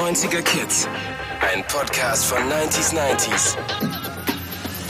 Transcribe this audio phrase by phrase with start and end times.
[0.00, 0.88] 90er Kids.
[1.42, 3.54] Ein Podcast von 90s 90s.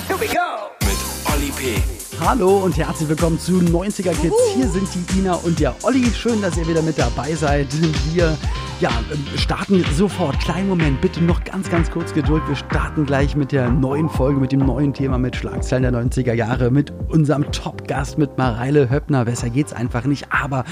[0.06, 0.70] Here we go!
[0.86, 1.82] Mit Olli P.
[2.20, 4.36] Hallo und herzlich willkommen zu 90er Kids.
[4.54, 6.06] Hier sind die Ina und der Olli.
[6.14, 7.66] Schön, dass ihr wieder mit dabei seid.
[8.14, 8.38] Wir
[8.80, 8.90] ja,
[9.34, 10.38] starten sofort.
[10.38, 12.46] Kleinen Moment, bitte noch ganz, ganz kurz Geduld.
[12.46, 16.34] Wir starten gleich mit der neuen Folge, mit dem neuen Thema, mit Schlagzeilen der 90er
[16.34, 19.24] Jahre, mit unserem Top-Gast, mit Mareile Höppner.
[19.24, 20.28] Besser geht's einfach nicht.
[20.30, 20.64] Aber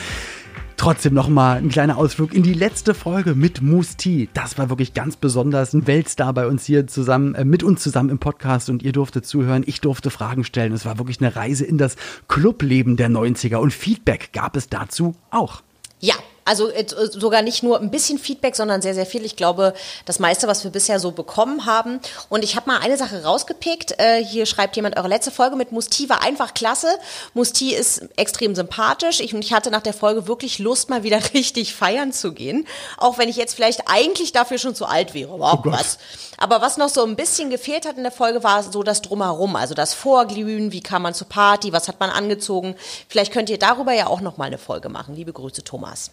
[0.78, 4.28] Trotzdem nochmal ein kleiner Ausflug in die letzte Folge mit Musti.
[4.32, 5.74] Das war wirklich ganz besonders.
[5.74, 9.26] Ein Weltstar bei uns hier zusammen, äh, mit uns zusammen im Podcast und ihr durftet
[9.26, 9.64] zuhören.
[9.66, 10.72] Ich durfte Fragen stellen.
[10.72, 11.96] Es war wirklich eine Reise in das
[12.28, 15.62] Clubleben der 90er und Feedback gab es dazu auch.
[15.98, 16.14] Ja,
[16.48, 19.24] also äh, sogar nicht nur ein bisschen Feedback, sondern sehr, sehr viel.
[19.24, 19.74] Ich glaube,
[20.06, 22.00] das meiste, was wir bisher so bekommen haben.
[22.30, 23.98] Und ich habe mal eine Sache rausgepickt.
[23.98, 26.88] Äh, hier schreibt jemand, eure letzte Folge mit Musti war einfach klasse.
[27.34, 29.20] Musti ist extrem sympathisch.
[29.20, 32.66] Ich, und ich hatte nach der Folge wirklich Lust, mal wieder richtig feiern zu gehen.
[32.96, 35.38] Auch wenn ich jetzt vielleicht eigentlich dafür schon zu alt wäre.
[35.38, 35.98] Wow, oh was.
[36.38, 39.54] Aber was noch so ein bisschen gefehlt hat in der Folge, war so das Drumherum.
[39.54, 42.74] Also das Vorglühen, wie kam man zur Party, was hat man angezogen.
[43.08, 45.14] Vielleicht könnt ihr darüber ja auch noch mal eine Folge machen.
[45.14, 46.12] Liebe Grüße, Thomas.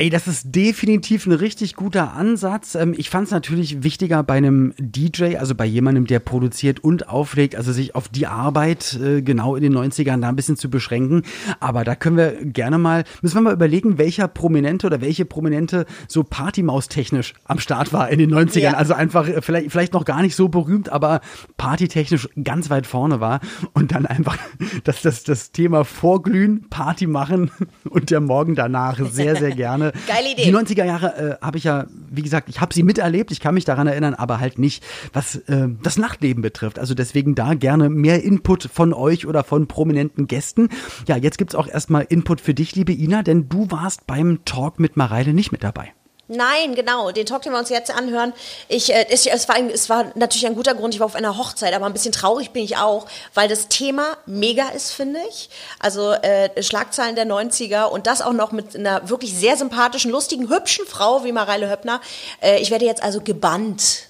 [0.00, 2.76] Ey, das ist definitiv ein richtig guter Ansatz.
[2.76, 7.08] Ähm, ich fand es natürlich wichtiger bei einem DJ, also bei jemandem, der produziert und
[7.08, 10.70] auflegt, also sich auf die Arbeit äh, genau in den 90ern da ein bisschen zu
[10.70, 11.24] beschränken.
[11.58, 15.84] Aber da können wir gerne mal, müssen wir mal überlegen, welcher Prominente oder welche Prominente
[16.06, 18.60] so Partymaus-technisch am Start war in den 90ern.
[18.60, 18.74] Ja.
[18.74, 21.22] Also einfach äh, vielleicht, vielleicht noch gar nicht so berühmt, aber
[21.56, 23.40] partytechnisch ganz weit vorne war.
[23.72, 24.38] Und dann einfach
[24.84, 27.50] das, das, das Thema Vorglühen, Party machen
[27.90, 29.87] und der Morgen danach sehr, sehr gerne.
[30.06, 30.44] Geile Idee.
[30.44, 33.54] Die 90er Jahre äh, habe ich ja, wie gesagt, ich habe sie miterlebt, ich kann
[33.54, 36.78] mich daran erinnern, aber halt nicht, was äh, das Nachtleben betrifft.
[36.78, 40.68] Also deswegen da gerne mehr Input von euch oder von prominenten Gästen.
[41.06, 44.80] Ja, jetzt gibt's auch erstmal Input für dich, liebe Ina, denn du warst beim Talk
[44.80, 45.92] mit Mareile nicht mit dabei.
[46.28, 47.10] Nein, genau.
[47.10, 48.34] Den Talk, den wir uns jetzt anhören.
[48.68, 50.92] Ich, äh, es, es, war ein, es war natürlich ein guter Grund.
[50.92, 54.16] Ich war auf einer Hochzeit, aber ein bisschen traurig bin ich auch, weil das Thema
[54.26, 55.48] mega ist, finde ich.
[55.78, 60.50] Also äh, Schlagzeilen der 90er und das auch noch mit einer wirklich sehr sympathischen, lustigen,
[60.50, 62.02] hübschen Frau wie Mareile Höppner.
[62.42, 64.02] Äh, ich werde jetzt also gebannt,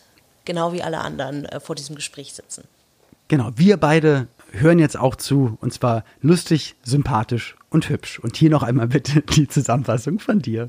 [0.45, 2.65] genau wie alle anderen, äh, vor diesem Gespräch sitzen.
[3.28, 8.19] Genau, wir beide hören jetzt auch zu und zwar lustig, sympathisch und hübsch.
[8.19, 10.69] Und hier noch einmal bitte die Zusammenfassung von dir.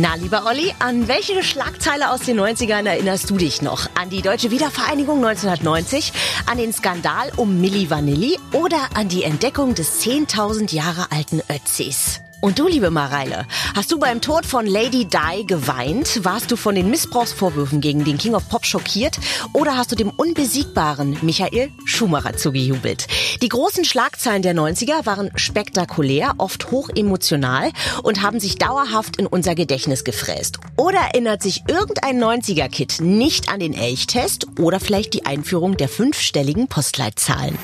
[0.00, 3.88] Na, lieber Olli, an welche Schlagzeile aus den 90ern erinnerst du dich noch?
[4.00, 6.12] An die deutsche Wiedervereinigung 1990,
[6.46, 12.20] an den Skandal um Milli Vanilli oder an die Entdeckung des 10.000 Jahre alten Ötzis?
[12.40, 16.24] Und du, liebe Mareile, hast du beim Tod von Lady Di geweint?
[16.24, 19.18] Warst du von den Missbrauchsvorwürfen gegen den King of Pop schockiert?
[19.52, 23.08] Oder hast du dem unbesiegbaren Michael Schumacher zugejubelt?
[23.42, 27.72] Die großen Schlagzeilen der 90er waren spektakulär, oft hochemotional
[28.04, 30.58] und haben sich dauerhaft in unser Gedächtnis gefräst.
[30.76, 36.68] Oder erinnert sich irgendein 90er-Kid nicht an den Elchtest oder vielleicht die Einführung der fünfstelligen
[36.68, 37.58] Postleitzahlen?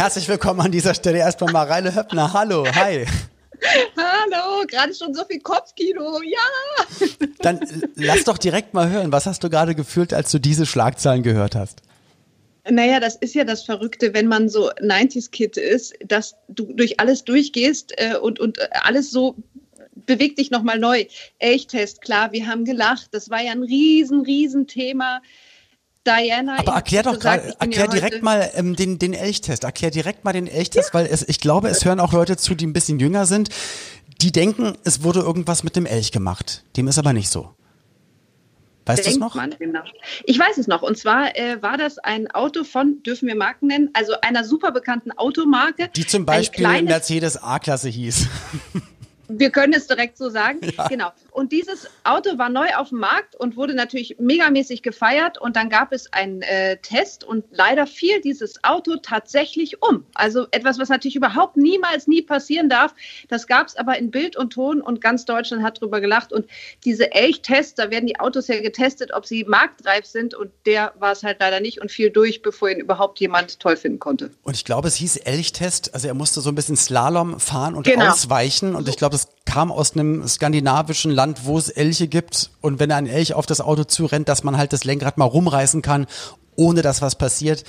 [0.00, 2.32] Herzlich willkommen an dieser Stelle erstmal Mareile Höppner.
[2.32, 3.04] Hallo, hi.
[3.98, 7.06] Hallo, gerade schon so viel Kopfkino, ja.
[7.40, 7.60] Dann
[7.96, 11.54] lass doch direkt mal hören, was hast du gerade gefühlt, als du diese Schlagzeilen gehört
[11.54, 11.82] hast?
[12.66, 17.26] Naja, das ist ja das Verrückte, wenn man so 90s-Kid ist, dass du durch alles
[17.26, 19.36] durchgehst äh, und, und alles so
[19.94, 21.04] bewegt dich nochmal neu.
[21.38, 25.20] Elchtest, klar, wir haben gelacht, das war ja ein riesen, riesen Thema.
[26.06, 26.58] Diana.
[26.58, 29.64] Aber erklär doch gerade, erklär ja direkt mal ähm, den, den Elchtest.
[29.64, 30.94] Erklär direkt mal den Elchtest, ja.
[30.94, 33.50] weil es, ich glaube, es hören auch Leute zu, die ein bisschen jünger sind.
[34.20, 36.64] Die denken, es wurde irgendwas mit dem Elch gemacht.
[36.76, 37.54] Dem ist aber nicht so.
[38.86, 39.36] Weißt du es noch?
[40.24, 40.82] Ich weiß es noch.
[40.82, 44.72] Und zwar äh, war das ein Auto von, dürfen wir Marken nennen, also einer super
[44.72, 45.90] bekannten Automarke.
[45.94, 48.26] Die zum Beispiel Mercedes A-Klasse hieß.
[49.38, 50.60] Wir können es direkt so sagen.
[50.76, 50.86] Ja.
[50.88, 51.10] Genau.
[51.32, 55.36] Und dieses Auto war neu auf dem Markt und wurde natürlich megamäßig gefeiert.
[55.36, 60.04] Und dann gab es einen äh, Test und leider fiel dieses Auto tatsächlich um.
[60.14, 62.94] Also etwas, was natürlich überhaupt niemals, nie passieren darf.
[63.28, 66.32] Das gab es aber in Bild und Ton und ganz Deutschland hat drüber gelacht.
[66.32, 66.46] Und
[66.84, 70.34] diese Elch-Tests, da werden die Autos ja getestet, ob sie marktreif sind.
[70.34, 73.76] Und der war es halt leider nicht und fiel durch, bevor ihn überhaupt jemand toll
[73.76, 74.30] finden konnte.
[74.42, 75.94] Und ich glaube, es hieß Elch-Test.
[75.94, 78.10] Also er musste so ein bisschen Slalom fahren und genau.
[78.10, 78.74] ausweichen.
[78.74, 79.19] Und ich glaube,
[79.50, 82.50] kam aus einem skandinavischen Land, wo es Elche gibt.
[82.60, 85.82] Und wenn ein Elch auf das Auto zurennt, dass man halt das Lenkrad mal rumreißen
[85.82, 86.06] kann,
[86.54, 87.64] ohne dass was passiert.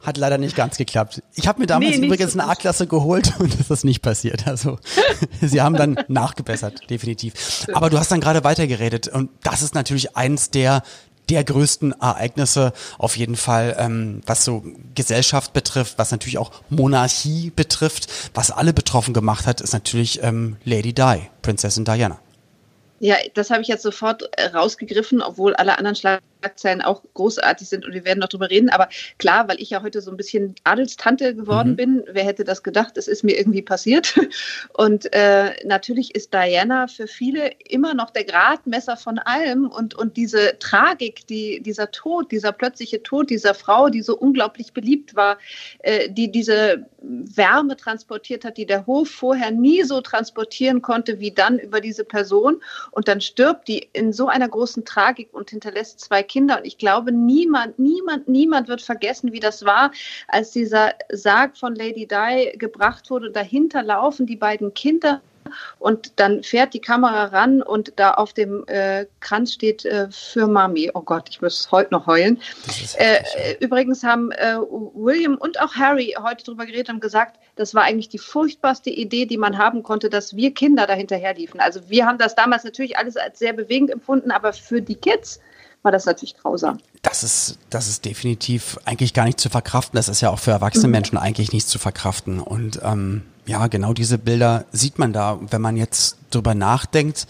[0.00, 1.22] Hat leider nicht ganz geklappt.
[1.34, 4.46] Ich habe mir damals nee, übrigens so eine A-Klasse geholt und das ist nicht passiert.
[4.46, 4.78] Also
[5.40, 7.66] sie haben dann nachgebessert, definitiv.
[7.72, 10.82] Aber du hast dann gerade weitergeredet und das ist natürlich eins der
[11.28, 14.62] der größten Ereignisse auf jeden Fall, ähm, was so
[14.94, 18.08] Gesellschaft betrifft, was natürlich auch Monarchie betrifft.
[18.34, 22.18] Was alle betroffen gemacht hat, ist natürlich ähm, Lady Di, Prinzessin Diana.
[23.00, 26.33] Ja, das habe ich jetzt sofort äh, rausgegriffen, obwohl alle anderen Schlagzeilen
[26.82, 28.70] auch großartig sind und wir werden noch drüber reden.
[28.70, 28.88] Aber
[29.18, 31.76] klar, weil ich ja heute so ein bisschen Adelstante geworden mhm.
[31.76, 32.96] bin, wer hätte das gedacht?
[32.96, 34.18] Es ist mir irgendwie passiert.
[34.74, 40.16] Und äh, natürlich ist Diana für viele immer noch der Gradmesser von allem und, und
[40.16, 45.38] diese Tragik, die, dieser Tod, dieser plötzliche Tod dieser Frau, die so unglaublich beliebt war,
[45.80, 51.30] äh, die diese Wärme transportiert hat, die der Hof vorher nie so transportieren konnte wie
[51.30, 52.62] dann über diese Person.
[52.90, 56.33] Und dann stirbt die in so einer großen Tragik und hinterlässt zwei Kinder.
[56.34, 59.92] Und ich glaube, niemand, niemand, niemand wird vergessen, wie das war,
[60.28, 63.30] als dieser Sarg von Lady Di gebracht wurde.
[63.30, 65.20] Dahinter laufen die beiden Kinder
[65.78, 70.46] und dann fährt die Kamera ran und da auf dem äh, Kranz steht äh, für
[70.46, 70.90] Mami.
[70.94, 72.40] Oh Gott, ich muss heute noch heulen.
[72.96, 73.22] Äh,
[73.60, 78.08] übrigens haben äh, William und auch Harry heute darüber geredet und gesagt, das war eigentlich
[78.08, 81.60] die furchtbarste Idee, die man haben konnte, dass wir Kinder dahinterher liefen.
[81.60, 85.40] Also wir haben das damals natürlich alles als sehr bewegend empfunden, aber für die Kids
[85.84, 86.78] war das natürlich grausam.
[87.02, 89.96] Das ist, das ist definitiv eigentlich gar nicht zu verkraften.
[89.96, 90.92] Das ist ja auch für erwachsene mhm.
[90.92, 92.40] Menschen eigentlich nicht zu verkraften.
[92.40, 95.38] Und ähm, ja, genau diese Bilder sieht man da.
[95.50, 97.26] Wenn man jetzt drüber nachdenkt,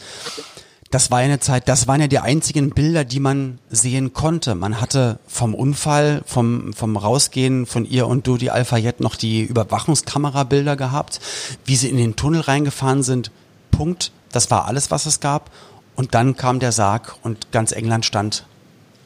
[0.94, 4.54] das war ja eine Zeit, das waren ja die einzigen Bilder, die man sehen konnte.
[4.54, 10.76] Man hatte vom Unfall, vom, vom Rausgehen von ihr und Dodi Alfayette noch die Überwachungskamerabilder
[10.76, 11.18] gehabt,
[11.64, 13.32] wie sie in den Tunnel reingefahren sind.
[13.72, 14.12] Punkt.
[14.30, 15.50] Das war alles, was es gab.
[15.96, 18.46] Und dann kam der Sarg und ganz England stand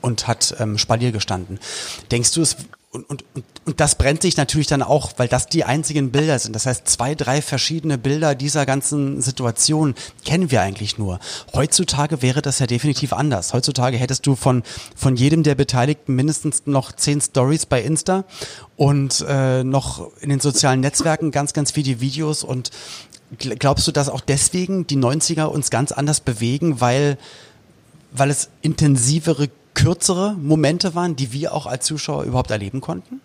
[0.01, 1.59] und hat ähm, Spalier gestanden.
[2.11, 2.57] Denkst du, es
[2.91, 6.39] und, und, und, und das brennt sich natürlich dann auch, weil das die einzigen Bilder
[6.39, 6.55] sind.
[6.55, 9.95] Das heißt, zwei, drei verschiedene Bilder dieser ganzen Situation
[10.25, 11.21] kennen wir eigentlich nur.
[11.53, 13.53] Heutzutage wäre das ja definitiv anders.
[13.53, 14.63] Heutzutage hättest du von,
[14.97, 18.25] von jedem der Beteiligten mindestens noch zehn Stories bei Insta
[18.77, 22.43] und äh, noch in den sozialen Netzwerken ganz, ganz viele Videos.
[22.43, 22.71] Und
[23.37, 27.19] glaubst du, dass auch deswegen die 90er uns ganz anders bewegen, weil,
[28.13, 33.21] weil es intensivere kürzere Momente waren, die wir auch als Zuschauer überhaupt erleben konnten?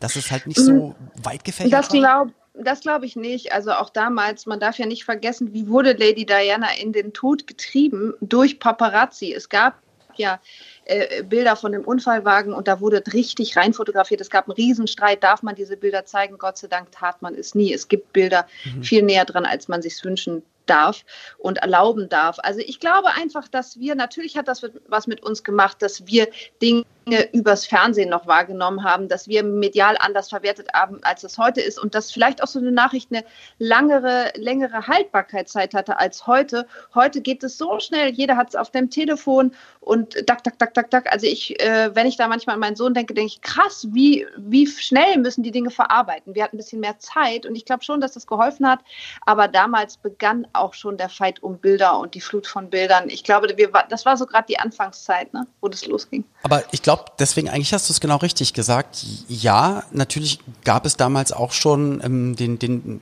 [0.00, 0.94] Dass es halt nicht so mhm.
[1.22, 3.52] weit gefächert das glaub, Das glaube ich nicht.
[3.52, 7.46] Also auch damals, man darf ja nicht vergessen, wie wurde Lady Diana in den Tod
[7.46, 9.32] getrieben durch Paparazzi.
[9.32, 9.78] Es gab
[10.16, 10.40] ja
[10.84, 14.20] äh, Bilder von dem Unfallwagen und da wurde richtig rein fotografiert.
[14.20, 16.38] Es gab einen Riesenstreit, darf man diese Bilder zeigen?
[16.38, 17.72] Gott sei Dank tat man es nie.
[17.72, 18.82] Es gibt Bilder mhm.
[18.82, 21.04] viel näher dran, als man sich wünschen darf
[21.38, 22.38] und erlauben darf.
[22.42, 26.28] Also ich glaube einfach, dass wir, natürlich hat das was mit uns gemacht, dass wir
[26.62, 26.84] Dinge
[27.32, 31.78] übers Fernsehen noch wahrgenommen haben, dass wir medial anders verwertet haben, als es heute ist
[31.78, 33.24] und dass vielleicht auch so eine Nachricht eine
[33.58, 36.66] langere, längere Haltbarkeitszeit hatte als heute.
[36.94, 40.74] Heute geht es so schnell, jeder hat es auf dem Telefon und dack, dack, dack,
[40.74, 41.12] dack, dack.
[41.12, 44.26] Also ich, äh, wenn ich da manchmal an meinen Sohn denke, denke ich, krass, wie,
[44.36, 46.34] wie schnell müssen die Dinge verarbeiten.
[46.34, 48.80] Wir hatten ein bisschen mehr Zeit und ich glaube schon, dass das geholfen hat,
[49.26, 53.10] aber damals begann auch schon der Fight um Bilder und die Flut von Bildern.
[53.10, 56.24] Ich glaube, wir, das war so gerade die Anfangszeit, ne, wo das losging.
[56.42, 59.04] Aber ich glaube, deswegen eigentlich hast du es genau richtig gesagt.
[59.28, 63.00] Ja, natürlich gab es damals auch schon ähm, den, den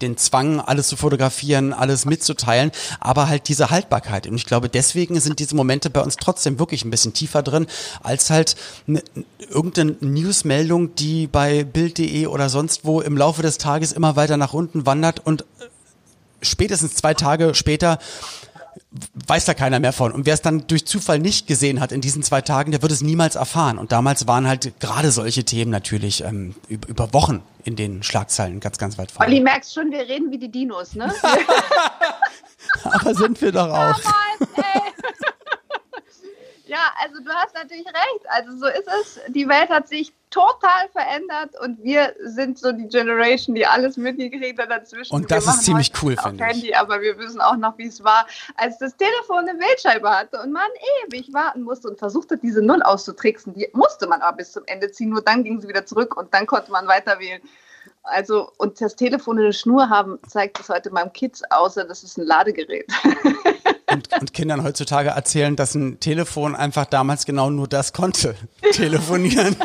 [0.00, 2.70] den Zwang, alles zu fotografieren, alles mitzuteilen,
[3.00, 4.26] aber halt diese Haltbarkeit.
[4.26, 7.66] Und ich glaube, deswegen sind diese Momente bei uns trotzdem wirklich ein bisschen tiefer drin,
[8.02, 8.56] als halt
[8.86, 9.02] ne,
[9.50, 14.52] irgendeine Newsmeldung, die bei Bild.de oder sonst wo im Laufe des Tages immer weiter nach
[14.52, 15.44] unten wandert und äh,
[16.42, 17.98] spätestens zwei Tage später
[19.26, 20.12] weiß da keiner mehr von.
[20.12, 22.92] Und wer es dann durch Zufall nicht gesehen hat in diesen zwei Tagen, der wird
[22.92, 23.78] es niemals erfahren.
[23.78, 28.78] Und damals waren halt gerade solche Themen natürlich ähm, über Wochen in den Schlagzeilen ganz,
[28.78, 29.30] ganz weit vorne.
[29.30, 31.12] Olli, merkst schon, wir reden wie die Dinos, ne?
[32.84, 34.00] Aber sind wir doch auch.
[34.00, 34.56] Damals.
[36.68, 38.26] Ja, also du hast natürlich recht.
[38.28, 39.20] Also so ist es.
[39.28, 44.60] Die Welt hat sich total verändert und wir sind so die Generation, die alles mitgekriegt
[44.60, 45.14] hat dazwischen.
[45.14, 46.50] Und das ist ziemlich cool, finde ich.
[46.50, 50.40] Handy, aber wir wissen auch noch, wie es war, als das Telefon eine Wählscheibe hatte
[50.40, 50.68] und man
[51.06, 53.54] ewig warten musste und versuchte, diese Null auszutricksen.
[53.54, 56.32] Die musste man aber bis zum Ende ziehen, nur dann ging sie wieder zurück und
[56.34, 57.40] dann konnte man weiter wählen.
[58.02, 62.18] Also, und das Telefon eine Schnur haben, zeigt es heute meinem Kids außer, das ist
[62.18, 62.86] ein Ladegerät.
[63.88, 68.34] Und, und, Kindern heutzutage erzählen, dass ein Telefon einfach damals genau nur das konnte.
[68.72, 69.56] Telefonieren.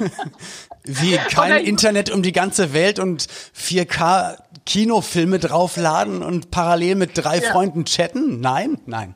[0.84, 7.40] Wie kein Internet um die ganze Welt und 4K Kinofilme draufladen und parallel mit drei
[7.40, 7.52] ja.
[7.52, 8.40] Freunden chatten?
[8.40, 9.16] Nein, nein.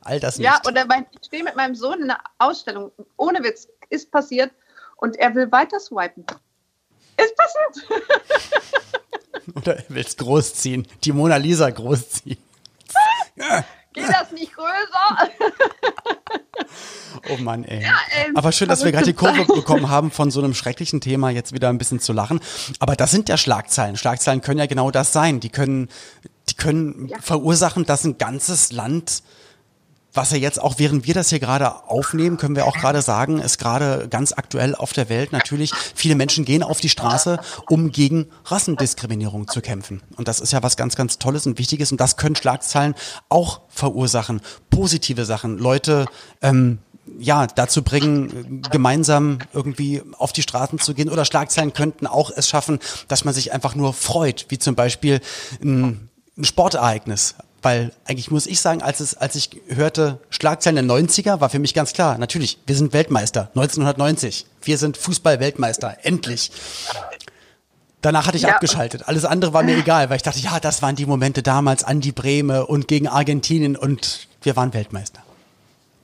[0.00, 0.46] All das nicht.
[0.46, 2.90] Ja, oder mein, ich stehe mit meinem Sohn in einer Ausstellung.
[3.16, 4.50] Ohne Witz, ist passiert.
[4.96, 6.24] Und er will weiter swipen.
[7.16, 8.02] Ist passiert.
[9.56, 10.86] Oder er will es großziehen.
[11.04, 12.38] Die Mona Lisa großziehen.
[13.92, 15.28] Geht das nicht größer?
[17.30, 17.82] Oh Mann, ey.
[17.82, 21.00] Ja, ey Aber schön, dass wir gerade die Kurve bekommen haben, von so einem schrecklichen
[21.00, 22.40] Thema jetzt wieder ein bisschen zu lachen.
[22.80, 23.96] Aber das sind ja Schlagzeilen.
[23.96, 25.38] Schlagzeilen können ja genau das sein.
[25.38, 25.88] Die können,
[26.48, 27.18] die können ja.
[27.20, 29.22] verursachen, dass ein ganzes Land
[30.14, 33.38] was ja jetzt auch, während wir das hier gerade aufnehmen, können wir auch gerade sagen,
[33.38, 37.38] ist gerade ganz aktuell auf der Welt natürlich, viele Menschen gehen auf die Straße,
[37.68, 40.02] um gegen Rassendiskriminierung zu kämpfen.
[40.16, 41.92] Und das ist ja was ganz, ganz Tolles und Wichtiges.
[41.92, 42.94] Und das können Schlagzeilen
[43.28, 44.40] auch verursachen.
[44.70, 45.58] Positive Sachen.
[45.58, 46.06] Leute,
[46.42, 46.78] ähm,
[47.18, 51.08] ja, dazu bringen, gemeinsam irgendwie auf die Straßen zu gehen.
[51.08, 52.78] Oder Schlagzeilen könnten auch es schaffen,
[53.08, 55.20] dass man sich einfach nur freut, wie zum Beispiel
[55.62, 57.34] ein, ein Sportereignis.
[57.62, 61.60] Weil eigentlich muss ich sagen, als, es, als ich hörte Schlagzeilen der 90er, war für
[61.60, 64.46] mich ganz klar, natürlich, wir sind Weltmeister, 1990.
[64.62, 66.50] Wir sind Fußball-Weltmeister, endlich.
[68.00, 68.54] Danach hatte ich ja.
[68.54, 69.06] abgeschaltet.
[69.06, 72.00] Alles andere war mir egal, weil ich dachte, ja, das waren die Momente damals an
[72.00, 75.22] die Breme und gegen Argentinien und wir waren Weltmeister.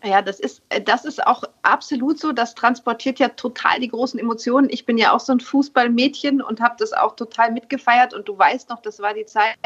[0.05, 2.33] Ja, das ist, äh, das ist auch absolut so.
[2.33, 4.69] Das transportiert ja total die großen Emotionen.
[4.71, 8.15] Ich bin ja auch so ein Fußballmädchen und habe das auch total mitgefeiert.
[8.15, 9.57] Und du weißt noch, das war die Zeit,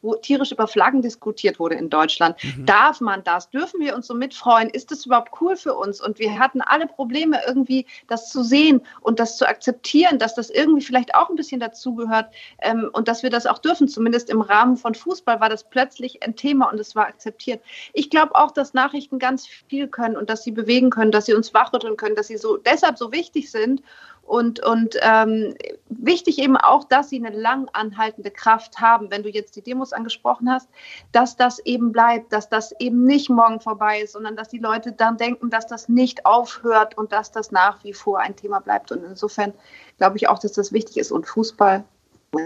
[0.00, 2.42] wo tierisch über Flaggen diskutiert wurde in Deutschland.
[2.42, 2.64] Mhm.
[2.64, 3.50] Darf man das?
[3.50, 4.70] Dürfen wir uns so mitfreuen?
[4.70, 6.00] Ist das überhaupt cool für uns?
[6.00, 10.48] Und wir hatten alle Probleme, irgendwie das zu sehen und das zu akzeptieren, dass das
[10.48, 13.88] irgendwie vielleicht auch ein bisschen dazugehört ähm, und dass wir das auch dürfen.
[13.88, 17.62] Zumindest im Rahmen von Fußball war das plötzlich ein Thema und es war akzeptiert.
[17.92, 21.34] Ich glaube auch, dass Nachrichten ganz viel können und dass sie bewegen können, dass sie
[21.34, 23.82] uns wachrütteln können, dass sie so deshalb so wichtig sind.
[24.22, 25.54] Und, und ähm,
[25.88, 29.08] wichtig eben auch, dass sie eine lang anhaltende Kraft haben.
[29.12, 30.68] Wenn du jetzt die Demos angesprochen hast,
[31.12, 34.90] dass das eben bleibt, dass das eben nicht morgen vorbei ist, sondern dass die Leute
[34.90, 38.90] dann denken, dass das nicht aufhört und dass das nach wie vor ein Thema bleibt.
[38.90, 39.52] Und insofern
[39.96, 41.12] glaube ich auch, dass das wichtig ist.
[41.12, 41.84] Und Fußball,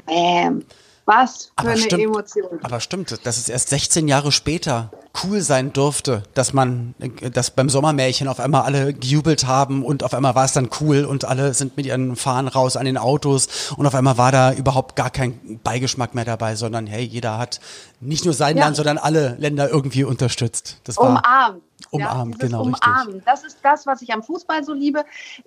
[0.07, 0.67] ähm,
[1.07, 2.61] was für aber eine stimmt, Emotion.
[2.63, 4.91] Aber stimmt, dass es erst 16 Jahre später
[5.25, 6.95] cool sein durfte, dass man,
[7.33, 11.05] dass beim Sommermärchen auf einmal alle gejubelt haben und auf einmal war es dann cool
[11.05, 14.53] und alle sind mit ihren Fahnen raus an den Autos und auf einmal war da
[14.53, 17.61] überhaupt gar kein Beigeschmack mehr dabei, sondern hey, jeder hat
[18.01, 18.65] nicht nur sein ja.
[18.65, 20.79] Land, sondern alle Länder irgendwie unterstützt.
[20.85, 21.63] Das war umarmt.
[21.91, 22.63] Umarmt, ja, genau.
[22.63, 23.15] Umarmen.
[23.15, 23.25] Richtig.
[23.25, 25.05] Das ist das, was ich am Fußball so liebe.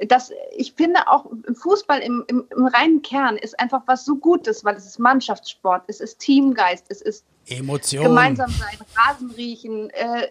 [0.08, 4.16] Das, ich finde auch im Fußball im, im, im reinen Kern ist einfach was so
[4.16, 8.04] Gutes, weil es ist Mannschaftssport, es ist Teamgeist, es ist Emotion.
[8.04, 10.28] Gemeinsam sein, Rasen riechen, äh,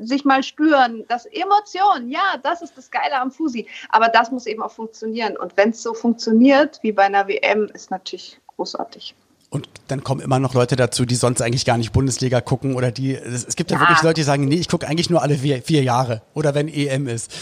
[0.00, 1.04] sich mal spüren.
[1.08, 3.66] Das Emotion, ja, das ist das Geile am Fusi.
[3.88, 5.36] Aber das muss eben auch funktionieren.
[5.36, 9.14] Und wenn es so funktioniert wie bei einer WM, ist natürlich großartig.
[9.50, 12.92] Und dann kommen immer noch Leute dazu, die sonst eigentlich gar nicht Bundesliga gucken oder
[12.92, 15.38] die, es gibt ja, ja wirklich Leute, die sagen, nee, ich gucke eigentlich nur alle
[15.38, 17.32] vier, vier Jahre oder wenn EM ist.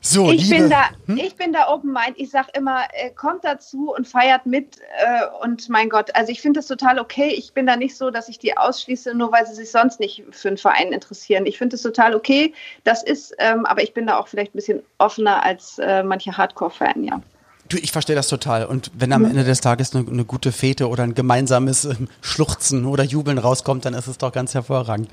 [0.00, 1.16] So, ich, liebe, bin da, hm?
[1.16, 2.14] ich bin da open mind.
[2.16, 4.78] Ich sage immer, äh, kommt dazu und feiert mit.
[4.98, 7.28] Äh, und mein Gott, also ich finde das total okay.
[7.28, 10.24] Ich bin da nicht so, dass ich die ausschließe, nur weil sie sich sonst nicht
[10.30, 11.46] für einen Verein interessieren.
[11.46, 12.54] Ich finde das total okay.
[12.84, 16.36] Das ist, ähm, aber ich bin da auch vielleicht ein bisschen offener als äh, manche
[16.36, 17.20] Hardcore-Fan, ja.
[17.68, 18.64] Du, ich verstehe das total.
[18.64, 22.86] Und wenn am Ende des Tages eine, eine gute Fete oder ein gemeinsames ähm, Schluchzen
[22.86, 25.10] oder Jubeln rauskommt, dann ist es doch ganz hervorragend.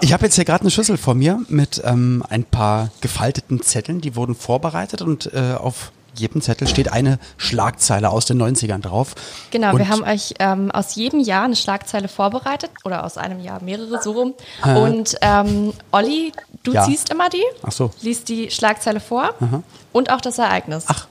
[0.00, 4.00] Ich habe jetzt hier gerade eine Schüssel vor mir mit ähm, ein paar gefalteten Zetteln,
[4.00, 9.14] die wurden vorbereitet und äh, auf jedem Zettel steht eine Schlagzeile aus den 90ern drauf.
[9.50, 13.40] Genau, und wir haben euch ähm, aus jedem Jahr eine Schlagzeile vorbereitet oder aus einem
[13.40, 14.34] Jahr mehrere so rum.
[14.64, 14.78] Äh.
[14.78, 16.32] Und ähm, Olli,
[16.64, 16.84] du ja.
[16.84, 17.90] ziehst immer die, Ach so.
[18.02, 19.62] liest die Schlagzeile vor Aha.
[19.92, 20.84] und auch das Ereignis.
[20.88, 21.06] Ach,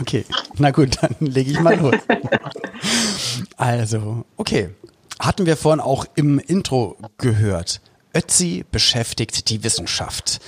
[0.00, 0.24] Okay,
[0.58, 1.94] na gut, dann lege ich mal los.
[3.56, 4.70] also, okay.
[5.18, 7.80] Hatten wir vorhin auch im Intro gehört.
[8.14, 10.40] Ötzi beschäftigt die Wissenschaft.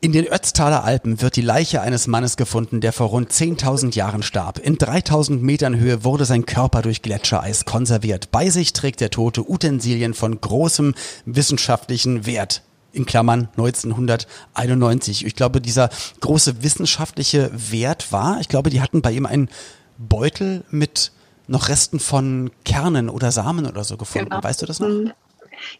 [0.00, 4.22] In den Ötztaler Alpen wird die Leiche eines Mannes gefunden, der vor rund 10.000 Jahren
[4.22, 4.58] starb.
[4.58, 8.30] In 3.000 Metern Höhe wurde sein Körper durch Gletschereis konserviert.
[8.30, 12.62] Bei sich trägt der Tote Utensilien von großem wissenschaftlichen Wert
[12.94, 15.26] in Klammern 1991.
[15.26, 19.48] Ich glaube, dieser große wissenschaftliche Wert war, ich glaube, die hatten bei ihm einen
[19.98, 21.12] Beutel mit
[21.46, 24.30] noch Resten von Kernen oder Samen oder so gefunden.
[24.30, 24.42] Genau.
[24.42, 24.88] Weißt du das noch?
[24.88, 25.12] Mhm.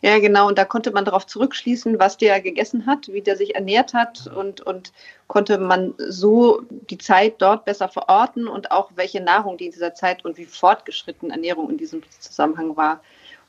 [0.03, 0.49] Ja, genau.
[0.49, 4.27] Und da konnte man darauf zurückschließen, was der gegessen hat, wie der sich ernährt hat
[4.27, 4.93] und, und
[5.27, 9.95] konnte man so die Zeit dort besser verorten und auch welche Nahrung die in dieser
[9.95, 13.01] Zeit und wie fortgeschritten Ernährung in diesem Zusammenhang war.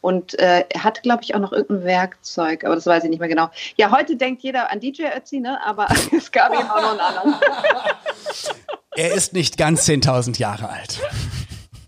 [0.01, 3.19] Und äh, er hat, glaube ich, auch noch irgendein Werkzeug, aber das weiß ich nicht
[3.19, 3.49] mehr genau.
[3.75, 5.59] Ja, heute denkt jeder an DJ Ötzi, ne?
[5.65, 7.35] aber es gab eben auch noch einen anderen.
[8.95, 10.99] er ist nicht ganz 10.000 Jahre alt.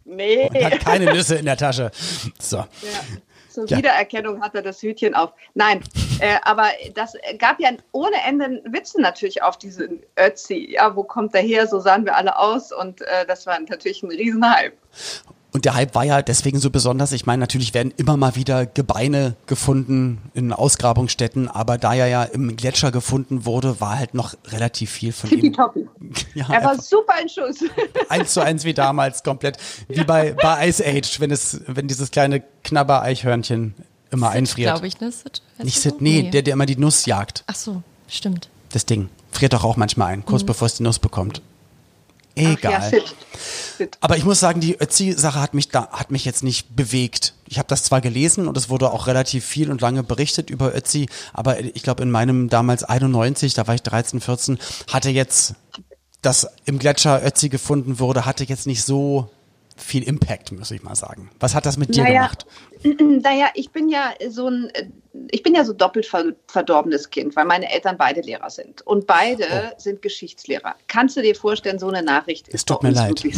[0.05, 0.49] Nee.
[0.49, 1.91] Und hat keine Nüsse in der Tasche.
[2.39, 2.57] So.
[2.57, 2.67] Ja.
[3.57, 3.77] Zur ja.
[3.77, 5.31] Wiedererkennung hat er das Hütchen auf.
[5.55, 5.83] Nein,
[6.19, 10.73] äh, aber das gab ja ohne Ende Witze natürlich auf diesen Ötzi.
[10.73, 11.65] Ja, wo kommt er her?
[11.65, 14.73] So sahen wir alle aus und äh, das war natürlich ein Riesenhype.
[15.57, 17.11] Und der Hype war ja deswegen so besonders.
[17.13, 22.23] Ich meine, natürlich werden immer mal wieder Gebeine gefunden in Ausgrabungsstätten, aber da er ja
[22.25, 25.55] im Gletscher gefunden wurde, war halt noch relativ viel von ihm.
[26.35, 27.67] Ja, er war super in Schuss.
[28.09, 29.57] Eins zu eins wie damals, komplett.
[29.87, 33.73] Wie bei, bei Ice Age, wenn es, wenn dieses kleine Knabber-Eichhörnchen
[34.11, 34.73] immer Sid, einfriert.
[34.73, 35.11] glaube ich, ne?
[35.11, 37.43] Sid, Nicht Sid, nee, nee, Der, der immer die Nuss jagt.
[37.47, 38.49] Ach so, stimmt.
[38.73, 39.09] Das Ding.
[39.31, 40.47] Friert doch auch manchmal ein, kurz mhm.
[40.47, 41.41] bevor es die Nuss bekommt.
[42.37, 42.91] Egal.
[42.91, 43.87] Ja.
[44.01, 47.33] Aber ich muss sagen, die Ötzi-Sache hat mich da, hat mich jetzt nicht bewegt.
[47.47, 50.75] Ich habe das zwar gelesen und es wurde auch relativ viel und lange berichtet über
[50.75, 54.57] Ötzi, aber ich glaube in meinem damals 91, da war ich 13, 14,
[54.91, 55.55] hatte jetzt
[56.21, 59.29] das im Gletscher Ötzi gefunden wurde, hatte jetzt nicht so
[59.77, 61.29] viel Impact, muss ich mal sagen.
[61.39, 62.45] Was hat das mit dir naja, gemacht?
[63.23, 64.71] Naja, ich bin ja so ein,
[65.31, 66.09] ich bin ja so doppelt
[66.47, 68.81] verdorbenes Kind, weil meine Eltern beide Lehrer sind.
[68.85, 69.75] Und beide oh.
[69.77, 70.75] sind Geschichtslehrer.
[70.87, 73.23] Kannst du dir vorstellen, so eine Nachricht ist Es tut mir leid.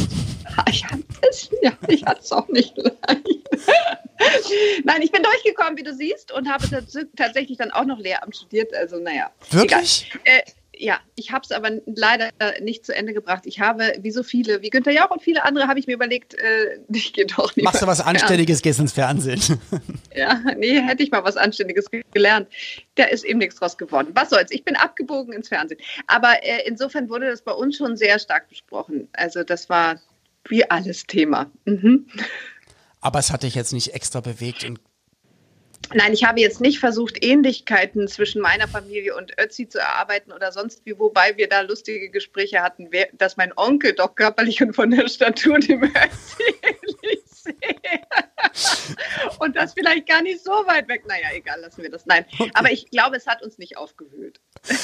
[0.67, 3.00] Ich hatte es, ja, ich auch nicht leicht.
[4.83, 6.65] Nein, ich bin durchgekommen, wie du siehst, und habe
[7.15, 8.74] tatsächlich dann auch noch Lehramt studiert.
[8.74, 9.29] Also, naja.
[9.51, 10.12] Wirklich?
[10.24, 10.41] Äh,
[10.81, 12.29] ja, ich habe es aber leider
[12.62, 13.45] nicht zu Ende gebracht.
[13.45, 16.36] Ich habe, wie so viele, wie Günther Jauch und viele andere, habe ich mir überlegt,
[16.36, 17.65] äh, ich gehe doch nicht.
[17.65, 19.41] Machst du was Anständiges, gehst ins Fernsehen.
[20.15, 22.50] Ja, nee, hätte ich mal was Anständiges gelernt.
[22.95, 24.09] Da ist eben nichts draus geworden.
[24.15, 25.79] Was soll's, ich bin abgebogen ins Fernsehen.
[26.07, 29.07] Aber äh, insofern wurde das bei uns schon sehr stark besprochen.
[29.13, 30.01] Also das war
[30.50, 31.50] wie alles Thema.
[31.63, 32.07] Mhm.
[33.00, 34.79] Aber es hat dich jetzt nicht extra bewegt und
[35.93, 40.51] Nein, ich habe jetzt nicht versucht, Ähnlichkeiten zwischen meiner Familie und Ötzi zu erarbeiten oder
[40.51, 44.91] sonst wie, wobei wir da lustige Gespräche hatten, dass mein Onkel doch körperlich und von
[44.91, 47.55] der Statur dem Ötzi ähnlich sehe.
[49.39, 51.03] und das vielleicht gar nicht so weit weg.
[51.08, 52.05] Naja, egal, lassen wir das.
[52.05, 52.51] Nein, okay.
[52.53, 54.39] aber ich glaube, es hat uns nicht aufgewühlt.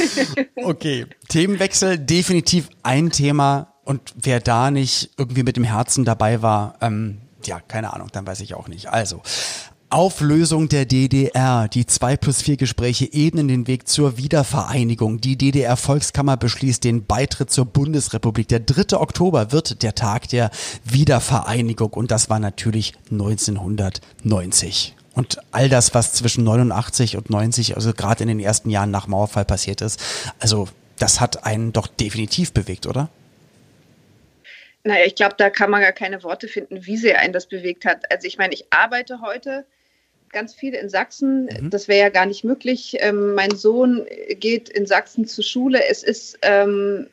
[0.55, 3.73] okay, Themenwechsel, definitiv ein Thema.
[3.83, 8.25] Und wer da nicht irgendwie mit dem Herzen dabei war, ähm, ja, keine Ahnung, dann
[8.25, 8.87] weiß ich auch nicht.
[8.87, 9.21] Also,
[9.95, 11.69] Auflösung der DDR.
[11.69, 15.21] Die 2 plus 4 Gespräche ebnen den Weg zur Wiedervereinigung.
[15.21, 18.49] Die DDR-Volkskammer beschließt den Beitritt zur Bundesrepublik.
[18.49, 18.97] Der 3.
[18.97, 20.51] Oktober wird der Tag der
[20.83, 24.95] Wiedervereinigung und das war natürlich 1990.
[25.13, 29.07] Und all das, was zwischen 89 und 90, also gerade in den ersten Jahren nach
[29.07, 30.01] Mauerfall passiert ist,
[30.39, 30.67] also
[30.99, 33.07] das hat einen doch definitiv bewegt, oder?
[34.83, 37.85] Naja, ich glaube, da kann man gar keine Worte finden, wie sehr einen das bewegt
[37.85, 38.11] hat.
[38.11, 39.65] Also ich meine, ich arbeite heute
[40.35, 41.45] ganz viel in Sachsen.
[41.45, 41.69] Mhm.
[41.71, 42.97] Das wäre ja gar nicht möglich.
[42.99, 44.05] Ähm, mein Sohn
[44.39, 45.79] geht in Sachsen zur Schule.
[45.89, 47.07] Es ist, ähm,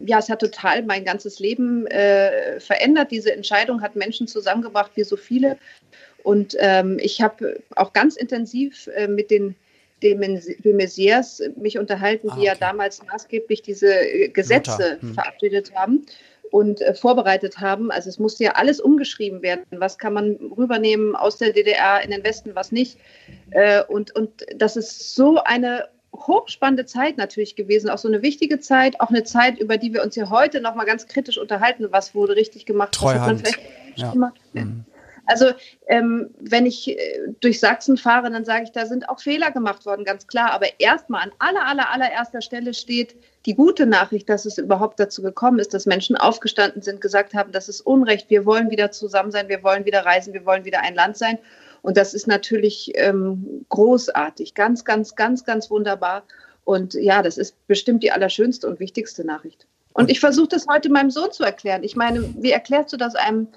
[0.00, 3.12] ja, es hat total mein ganzes Leben äh, verändert.
[3.12, 5.56] Diese Entscheidung hat Menschen zusammengebracht, wie so viele.
[6.24, 9.54] Und ähm, ich habe auch ganz intensiv äh, mit den
[10.02, 12.40] de Messias mich unterhalten, ah, okay.
[12.40, 15.14] die ja damals maßgeblich diese äh, Gesetze hm.
[15.14, 16.04] verabschiedet haben
[16.54, 17.90] und äh, vorbereitet haben.
[17.90, 19.64] Also es musste ja alles umgeschrieben werden.
[19.72, 22.96] Was kann man rübernehmen aus der DDR in den Westen, was nicht.
[23.50, 28.60] Äh, und, und das ist so eine hochspannende Zeit natürlich gewesen, auch so eine wichtige
[28.60, 32.14] Zeit, auch eine Zeit, über die wir uns hier heute nochmal ganz kritisch unterhalten, was
[32.14, 33.16] wurde richtig gemacht, Treuhand.
[33.16, 34.12] was hat man vielleicht ja.
[34.12, 34.40] gemacht.
[34.52, 34.84] Mhm.
[35.26, 35.46] Also
[35.86, 36.96] ähm, wenn ich äh,
[37.40, 40.52] durch Sachsen fahre, dann sage ich, da sind auch Fehler gemacht worden, ganz klar.
[40.52, 45.22] Aber erstmal an aller, aller, allererster Stelle steht die gute Nachricht, dass es überhaupt dazu
[45.22, 49.30] gekommen ist, dass Menschen aufgestanden sind, gesagt haben, das ist Unrecht, wir wollen wieder zusammen
[49.30, 51.38] sein, wir wollen wieder reisen, wir wollen wieder ein Land sein.
[51.82, 56.22] Und das ist natürlich ähm, großartig, ganz, ganz, ganz, ganz wunderbar.
[56.64, 59.66] Und ja, das ist bestimmt die allerschönste und wichtigste Nachricht.
[59.92, 61.84] Und ich versuche das heute meinem Sohn zu erklären.
[61.84, 63.48] Ich meine, wie erklärst du das einem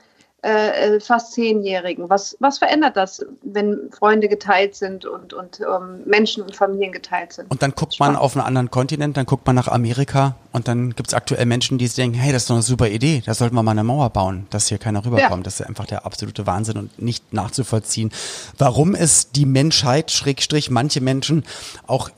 [0.48, 2.10] äh, äh, fast Zehnjährigen.
[2.10, 7.34] Was, was verändert das, wenn Freunde geteilt sind und, und ähm, Menschen und Familien geteilt
[7.34, 7.52] sind?
[7.52, 8.14] Und dann guckt Spannend.
[8.14, 11.46] man auf einen anderen Kontinent, dann guckt man nach Amerika und dann gibt es aktuell
[11.46, 13.84] Menschen, die denken, hey, das ist doch eine super Idee, da sollten wir mal eine
[13.84, 15.42] Mauer bauen, dass hier keiner rüberkommt.
[15.42, 15.44] Ja.
[15.44, 18.14] Das ist einfach der absolute Wahnsinn und nicht nachzuvollziehen,
[18.58, 21.44] warum es die Menschheit, Schrägstrich, manche Menschen
[21.88, 22.10] auch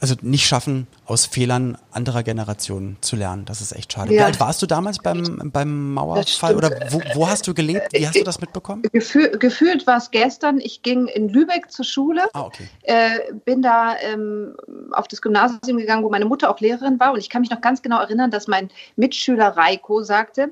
[0.00, 3.44] also nicht schaffen, aus Fehlern anderer Generationen zu lernen.
[3.46, 4.12] Das ist echt schade.
[4.12, 4.20] Ja.
[4.20, 7.88] Wie alt warst du damals beim, beim Mauerfall oder wo, wo, hast du gelebt?
[7.92, 8.82] Wie hast du das mitbekommen?
[8.92, 10.58] Gefühl, gefühlt war es gestern.
[10.60, 12.68] Ich ging in Lübeck zur Schule, ah, okay.
[12.82, 14.56] äh, bin da ähm,
[14.92, 17.60] auf das Gymnasium gegangen, wo meine Mutter auch Lehrerin war und ich kann mich noch
[17.60, 20.50] ganz genau erinnern, dass mein Mitschüler Reiko sagte,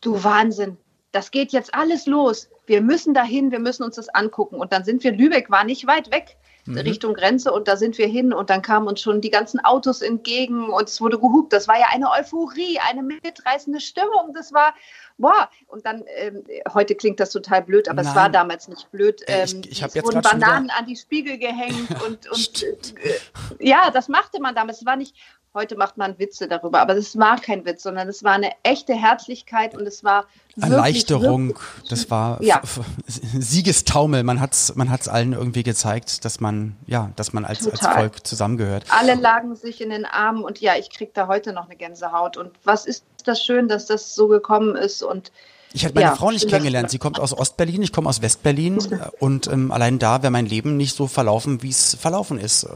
[0.00, 0.76] du Wahnsinn,
[1.12, 2.48] das geht jetzt alles los.
[2.66, 4.56] Wir müssen dahin, wir müssen uns das angucken.
[4.56, 6.78] Und dann sind wir, Lübeck war nicht weit weg mhm.
[6.78, 10.02] Richtung Grenze und da sind wir hin und dann kamen uns schon die ganzen Autos
[10.02, 11.52] entgegen und es wurde gehupt.
[11.52, 14.32] Das war ja eine Euphorie, eine mitreißende Stimmung.
[14.34, 14.74] Das war,
[15.18, 15.48] boah.
[15.66, 18.10] Und dann, ähm, heute klingt das total blöd, aber Nein.
[18.10, 19.22] es war damals nicht blöd.
[19.26, 22.62] Ähm, ich, ich es jetzt wurden Bananen an die Spiegel gehängt und, und
[23.02, 23.18] äh,
[23.58, 24.78] ja, das machte man damals.
[24.80, 25.16] Es war nicht,
[25.52, 28.94] Heute macht man Witze darüber, aber es war kein Witz, sondern es war eine echte
[28.94, 31.48] Herzlichkeit und es war wirklich, Erleichterung.
[31.48, 32.62] Wirklich, das war ja.
[33.06, 34.22] Siegestaumel.
[34.22, 38.24] Man hat's, man hat's allen irgendwie gezeigt, dass man, ja, dass man als, als Volk
[38.24, 38.84] zusammengehört.
[38.90, 42.36] Alle lagen sich in den Armen und ja, ich kriege da heute noch eine Gänsehaut.
[42.36, 45.32] Und was ist das schön, dass das so gekommen ist und
[45.72, 46.90] Ich hätte meine ja, Frau nicht kennengelernt.
[46.90, 48.78] Sie kommt aus Ostberlin, ich komme aus Westberlin
[49.20, 52.66] und ähm, allein da wäre mein Leben nicht so verlaufen, wie es verlaufen ist.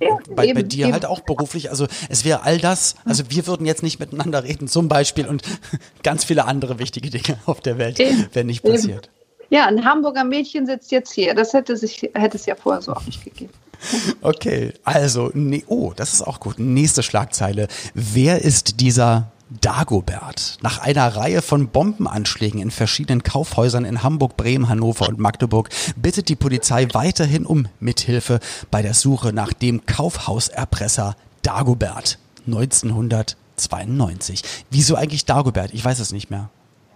[0.00, 0.92] Ja, bei, eben, bei, dir eben.
[0.94, 1.70] halt auch beruflich.
[1.70, 5.42] Also es wäre all das, also wir würden jetzt nicht miteinander reden zum Beispiel und
[6.02, 9.06] ganz viele andere wichtige Dinge auf der Welt wären nicht passiert.
[9.06, 9.20] Eben.
[9.50, 11.34] Ja, ein Hamburger Mädchen sitzt jetzt hier.
[11.34, 13.52] Das hätte, sich, hätte es ja vorher so auch nicht gegeben.
[14.20, 16.58] Okay, also, ne, oh, das ist auch gut.
[16.58, 17.66] Nächste Schlagzeile.
[17.94, 20.58] Wer ist dieser Dagobert.
[20.62, 26.28] Nach einer Reihe von Bombenanschlägen in verschiedenen Kaufhäusern in Hamburg, Bremen, Hannover und Magdeburg bittet
[26.28, 28.38] die Polizei weiterhin um Mithilfe
[28.70, 34.42] bei der Suche nach dem Kaufhauserpresser Dagobert 1992.
[34.70, 35.74] Wieso eigentlich Dagobert?
[35.74, 36.48] Ich weiß es nicht mehr.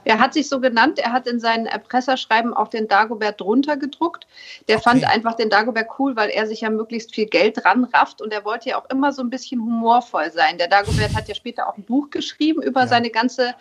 [0.04, 4.26] Er hat sich so genannt, er hat in seinen Erpresserschreiben auch den Dagobert drunter gedruckt.
[4.68, 4.84] Der okay.
[4.84, 8.44] fand einfach den Dagobert cool, weil er sich ja möglichst viel Geld ranrafft und er
[8.44, 10.58] wollte ja auch immer so ein bisschen humorvoll sein.
[10.58, 12.86] Der Dagobert hat ja später auch ein Buch geschrieben über ja.
[12.86, 13.54] seine ganze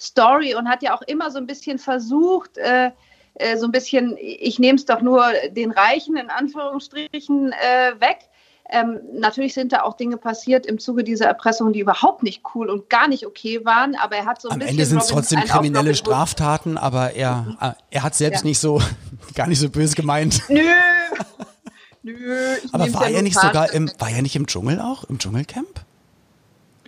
[0.00, 2.90] Story und hat ja auch immer so ein bisschen versucht, äh,
[3.34, 8.28] äh, so ein bisschen, ich nehme es doch nur den Reichen in Anführungsstrichen äh, weg.
[8.68, 12.68] Ähm, natürlich sind da auch Dinge passiert im Zuge dieser Erpressung, die überhaupt nicht cool
[12.68, 14.74] und gar nicht okay waren, aber er hat so ein Am bisschen.
[14.74, 18.48] Am Ende sind es trotzdem kriminelle Straftaten, aber er, er hat selbst ja.
[18.48, 18.82] nicht so,
[19.34, 20.42] gar nicht so böse gemeint.
[20.48, 20.62] Nö.
[22.02, 22.56] Nö.
[22.72, 25.84] aber war ja er nicht sogar im, war er nicht im Dschungel auch, im Dschungelcamp?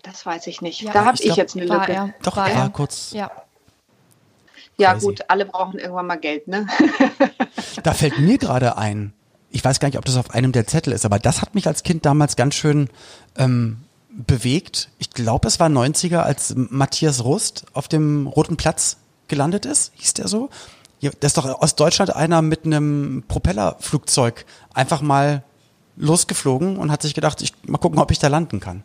[0.03, 0.83] Das weiß ich nicht.
[0.83, 1.93] Ja, da habe ich, ich jetzt eine Lücke.
[1.93, 2.14] Er.
[2.23, 3.12] Doch, war er war kurz.
[3.12, 3.31] Ja.
[4.77, 6.69] Ja, gut, alle brauchen irgendwann mal Geld, ne?
[7.83, 9.12] da fällt mir gerade ein,
[9.51, 11.67] ich weiß gar nicht, ob das auf einem der Zettel ist, aber das hat mich
[11.67, 12.89] als Kind damals ganz schön
[13.37, 13.79] ähm,
[14.11, 14.91] bewegt.
[14.99, 20.15] Ich glaube, es war 90er, als Matthias Rust auf dem Roten Platz gelandet ist, hieß
[20.15, 20.51] der so.
[21.01, 25.45] Das ist doch aus Deutschland einer mit einem Propellerflugzeug einfach mal
[25.97, 28.83] losgeflogen und hat sich gedacht, ich mal gucken, ob ich da landen kann.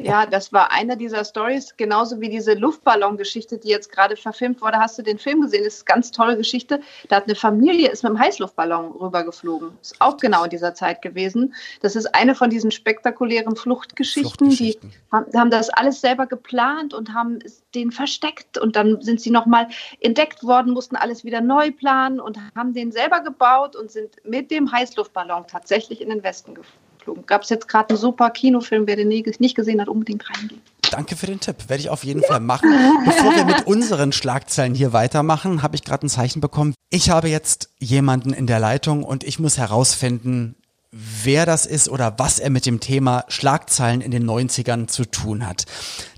[0.00, 4.78] Ja, das war eine dieser Stories, genauso wie diese Luftballon-Geschichte, die jetzt gerade verfilmt wurde.
[4.78, 5.64] Hast du den Film gesehen?
[5.64, 6.80] Das ist eine ganz tolle Geschichte.
[7.08, 9.72] Da hat eine Familie ist mit einem Heißluftballon rübergeflogen.
[9.82, 11.52] Ist auch genau in dieser Zeit gewesen.
[11.82, 14.52] Das ist eine von diesen spektakulären Fluchtgeschichten.
[14.52, 14.90] Fluchtgeschichten.
[14.90, 17.40] Die haben, haben, das alles selber geplant und haben
[17.74, 19.66] den versteckt und dann sind sie nochmal
[19.98, 24.52] entdeckt worden, mussten alles wieder neu planen und haben den selber gebaut und sind mit
[24.52, 27.26] dem Heißluftballon tatsächlich in den Westen geflogen geflogen.
[27.26, 30.60] Gab es jetzt gerade einen super Kinofilm, wer den nicht gesehen hat, unbedingt reingehen.
[30.90, 31.68] Danke für den Tipp.
[31.68, 32.70] Werde ich auf jeden Fall machen.
[33.04, 36.74] Bevor wir mit unseren Schlagzeilen hier weitermachen, habe ich gerade ein Zeichen bekommen.
[36.90, 40.54] Ich habe jetzt jemanden in der Leitung und ich muss herausfinden,
[40.90, 45.46] wer das ist oder was er mit dem Thema Schlagzeilen in den 90ern zu tun
[45.46, 45.66] hat.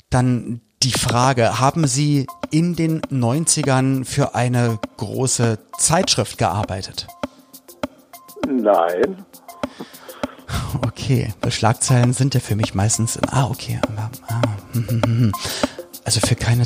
[0.09, 7.07] Dann die Frage, haben Sie in den 90ern für eine große Zeitschrift gearbeitet?
[8.46, 9.24] Nein.
[10.86, 15.32] Okay, weil Schlagzeilen sind ja für mich meistens, ah, okay, ah, hm, hm, hm,
[16.04, 16.64] also für keine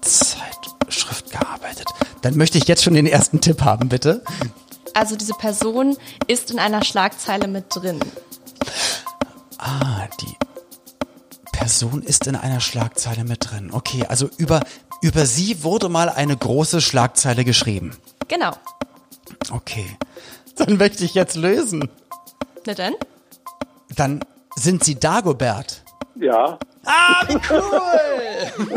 [0.00, 1.86] Zeitschrift gearbeitet.
[2.22, 4.22] Dann möchte ich jetzt schon den ersten Tipp haben, bitte.
[4.94, 8.00] Also diese Person ist in einer Schlagzeile mit drin.
[9.58, 10.36] Ah, die
[11.52, 13.70] Person ist in einer Schlagzeile mit drin.
[13.72, 14.62] Okay, also über,
[15.02, 17.96] über sie wurde mal eine große Schlagzeile geschrieben.
[18.28, 18.52] Genau.
[19.50, 19.86] Okay.
[20.56, 21.88] Dann möchte ich jetzt lösen.
[22.66, 22.94] Na dann?
[23.96, 24.20] Dann
[24.56, 25.84] sind Sie Dagobert.
[26.16, 26.58] Ja.
[26.84, 28.68] Ah, wie cool!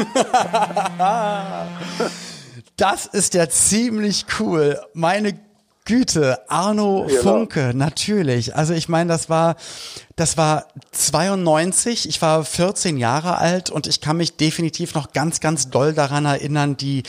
[2.78, 4.80] das ist ja ziemlich cool.
[4.94, 5.40] Meine
[5.86, 7.22] Güte, Arno genau.
[7.22, 8.56] Funke, natürlich.
[8.56, 9.56] Also ich meine, das war,
[10.16, 15.40] das war 92, ich war 14 Jahre alt und ich kann mich definitiv noch ganz,
[15.40, 17.02] ganz doll daran erinnern, die,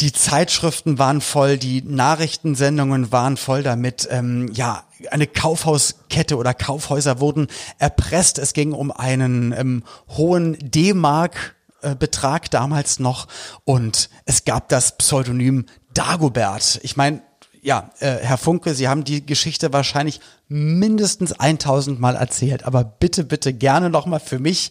[0.00, 4.08] die Zeitschriften waren voll, die Nachrichtensendungen waren voll damit.
[4.10, 7.48] Ähm, ja, eine Kaufhauskette oder Kaufhäuser wurden
[7.78, 8.38] erpresst.
[8.38, 9.82] Es ging um einen ähm,
[10.16, 13.28] hohen D-Mark äh, Betrag damals noch
[13.64, 16.80] und es gab das Pseudonym Dagobert.
[16.82, 17.22] Ich meine,
[17.66, 23.24] ja, äh, Herr Funke, Sie haben die Geschichte wahrscheinlich mindestens 1000 Mal erzählt, aber bitte,
[23.24, 24.70] bitte gerne nochmal für mich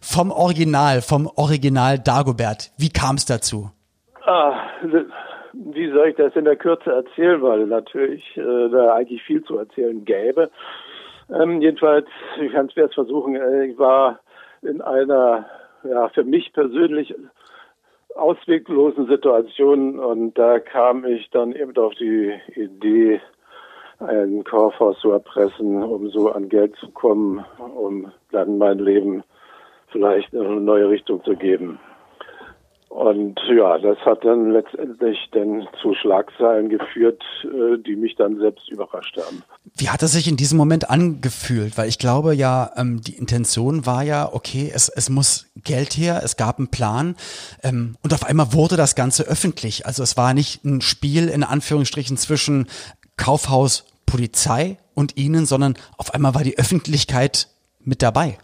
[0.00, 2.72] vom Original, vom Original Dagobert.
[2.78, 3.70] Wie kam es dazu?
[4.24, 4.54] Ah,
[5.52, 9.58] wie soll ich das in der Kürze erzählen, weil natürlich äh, da eigentlich viel zu
[9.58, 10.50] erzählen gäbe.
[11.28, 12.06] Ähm, jedenfalls,
[12.40, 14.18] ich kann es erst versuchen, äh, ich war
[14.62, 15.44] in einer,
[15.84, 17.14] ja, für mich persönlich
[18.16, 23.20] ausweglosen Situation und da kam ich dann eben auf die Idee,
[23.98, 29.22] ein Kaufhaus zu erpressen, um so an Geld zu kommen, um dann mein Leben
[29.88, 31.78] vielleicht in eine neue Richtung zu geben.
[32.90, 38.68] Und ja, das hat dann letztendlich dann zu Schlagzeilen geführt, äh, die mich dann selbst
[38.68, 39.44] überrascht haben.
[39.76, 41.78] Wie hat es sich in diesem Moment angefühlt?
[41.78, 46.22] Weil ich glaube ja, ähm, die Intention war ja, okay, es, es muss Geld her,
[46.24, 47.14] es gab einen Plan
[47.62, 49.86] ähm, und auf einmal wurde das Ganze öffentlich.
[49.86, 52.66] Also es war nicht ein Spiel in Anführungsstrichen zwischen
[53.16, 57.46] Kaufhaus, Polizei und Ihnen, sondern auf einmal war die Öffentlichkeit
[57.84, 58.36] mit dabei.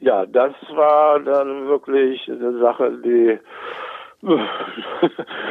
[0.00, 3.38] Ja, das war dann wirklich eine Sache, die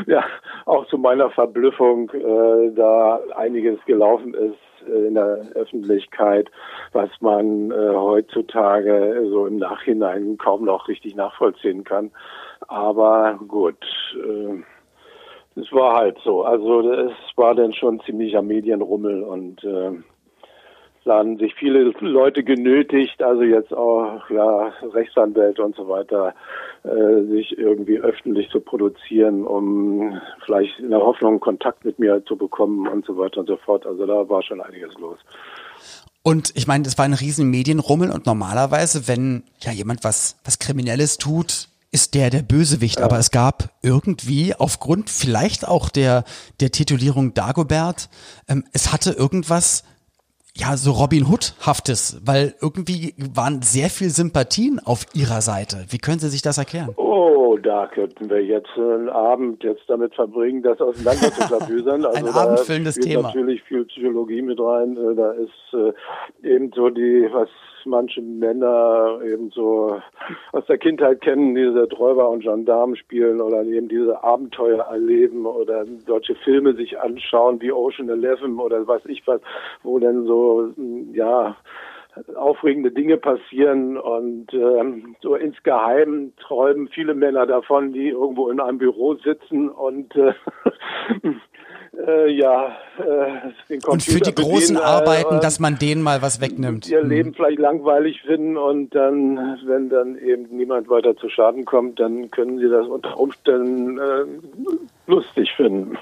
[0.07, 0.23] ja
[0.65, 6.49] auch zu meiner Verblüffung äh, da einiges gelaufen ist in der Öffentlichkeit,
[6.93, 12.12] was man äh, heutzutage so im Nachhinein kaum noch richtig nachvollziehen kann.
[12.67, 13.77] Aber gut,
[14.15, 16.43] äh, es war halt so.
[16.43, 19.91] Also es war dann schon ziemlicher Medienrummel und äh,
[21.08, 26.36] sahen sich viele Leute genötigt, also jetzt auch ja, Rechtsanwälte und so weiter,
[26.84, 32.36] äh, sich irgendwie öffentlich zu produzieren, um vielleicht in der Hoffnung Kontakt mit mir zu
[32.36, 33.88] bekommen und so weiter und so fort.
[33.88, 35.17] Also da war schon einiges los.
[36.22, 40.60] Und ich meine, das war ein riesen Medienrummel und normalerweise, wenn ja jemand was, was
[40.60, 43.00] Kriminelles tut, ist der der Bösewicht.
[43.00, 43.06] Ja.
[43.06, 46.26] Aber es gab irgendwie aufgrund vielleicht auch der,
[46.60, 48.10] der Titulierung Dagobert,
[48.50, 49.84] ähm, es hatte irgendwas
[50.58, 55.86] ja, so Robin Hood-haftes, weil irgendwie waren sehr viel Sympathien auf ihrer Seite.
[55.89, 56.89] Wie können Sie sich das erklären?
[56.98, 62.06] Oh, da könnten wir jetzt einen Abend jetzt damit verbringen, das auseinander zu klabüsern.
[62.08, 63.24] Also Ein abendfüllendes Thema.
[63.24, 64.98] natürlich viel Psychologie mit rein.
[64.98, 65.74] Äh, da ist
[66.43, 67.50] äh, eben so die, was
[67.88, 70.00] manche Männer eben so
[70.52, 75.86] aus der Kindheit kennen, diese Räuber und Gendarmen spielen oder eben diese Abenteuer erleben oder
[76.06, 79.41] deutsche Filme sich anschauen wie Ocean Eleven oder was ich was,
[79.84, 80.71] wo dann so,
[81.13, 81.56] ja,
[82.36, 88.78] aufregende Dinge passieren und ähm, so insgeheim träumen viele Männer davon, die irgendwo in einem
[88.78, 90.34] Büro sitzen und äh,
[92.05, 96.41] äh, ja, äh, Und für die großen bedienen, Arbeiten, äh, dass man denen mal was
[96.41, 96.88] wegnimmt.
[96.88, 97.10] Ihr mhm.
[97.10, 102.29] Leben vielleicht langweilig finden und dann, wenn dann eben niemand weiter zu Schaden kommt, dann
[102.31, 104.25] können sie das unter Umständen äh,
[105.07, 105.97] lustig finden.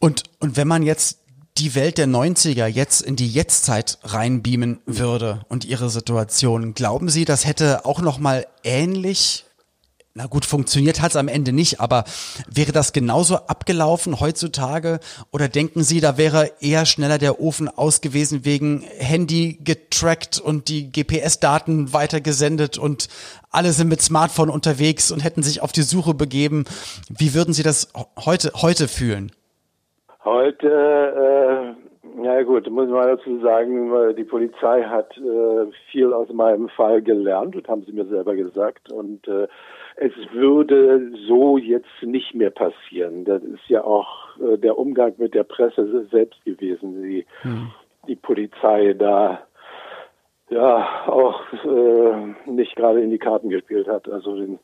[0.00, 1.24] Und, und wenn man jetzt
[1.58, 7.24] die Welt der 90er jetzt in die Jetztzeit reinbeamen würde und ihre Situation, glauben Sie,
[7.24, 9.44] das hätte auch noch mal ähnlich
[10.14, 12.02] na gut, funktioniert hat es am Ende nicht, aber
[12.52, 14.98] wäre das genauso abgelaufen heutzutage?
[15.30, 20.68] Oder denken Sie, da wäre eher schneller der Ofen aus gewesen wegen Handy getrackt und
[20.68, 23.08] die GPS-Daten weitergesendet und
[23.50, 26.64] alle sind mit Smartphone unterwegs und hätten sich auf die Suche begeben?
[27.08, 29.30] Wie würden Sie das heute, heute fühlen?
[30.24, 36.68] Heute, äh, ja gut, muss man dazu sagen, die Polizei hat äh, viel aus meinem
[36.70, 38.90] Fall gelernt, das haben sie mir selber gesagt.
[38.90, 39.46] Und äh,
[40.00, 43.24] es würde so jetzt nicht mehr passieren.
[43.24, 47.70] Das ist ja auch äh, der Umgang mit der Presse selbst gewesen, die, hm.
[48.06, 49.42] die Polizei da
[50.50, 54.08] ja auch äh, nicht gerade in die Karten gespielt hat.
[54.08, 54.60] Also den,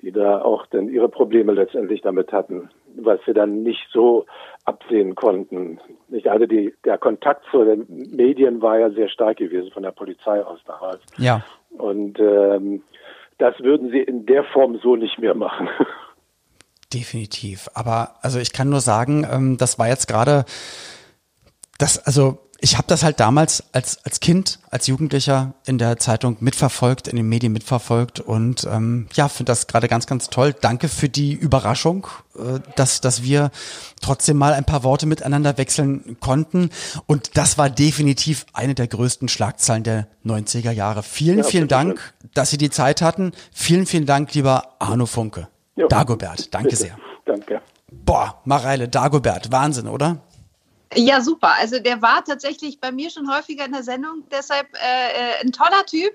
[0.00, 4.26] die da auch dann ihre Probleme letztendlich damit hatten, was sie dann nicht so
[4.64, 5.80] absehen konnten.
[6.08, 9.90] Nicht also die, der Kontakt zu den Medien war ja sehr stark gewesen von der
[9.90, 11.00] Polizei aus damals.
[11.16, 11.44] Ja.
[11.76, 12.82] Und ähm,
[13.38, 15.68] das würden sie in der Form so nicht mehr machen.
[16.92, 17.68] Definitiv.
[17.74, 20.44] Aber also ich kann nur sagen, ähm, das war jetzt gerade
[21.78, 26.36] das, also ich habe das halt damals als, als Kind, als Jugendlicher in der Zeitung
[26.40, 30.54] mitverfolgt, in den Medien mitverfolgt und ähm, ja, finde das gerade ganz, ganz toll.
[30.60, 33.50] Danke für die Überraschung, äh, dass, dass wir
[34.02, 36.70] trotzdem mal ein paar Worte miteinander wechseln konnten.
[37.06, 41.04] Und das war definitiv eine der größten Schlagzeilen der 90er Jahre.
[41.04, 42.30] Vielen, ja, vielen Dank, schön.
[42.34, 43.32] dass Sie die Zeit hatten.
[43.52, 45.46] Vielen, vielen Dank, lieber Arno Funke.
[45.76, 45.86] Jo.
[45.86, 46.82] Dagobert, danke bitte.
[46.82, 46.98] sehr.
[47.24, 47.62] Danke.
[47.90, 50.18] Boah, Mareile, Dagobert, Wahnsinn, oder?
[50.94, 51.54] Ja, super.
[51.58, 55.52] Also der war tatsächlich bei mir schon häufiger in der Sendung, deshalb äh, äh ein
[55.52, 56.14] toller Typ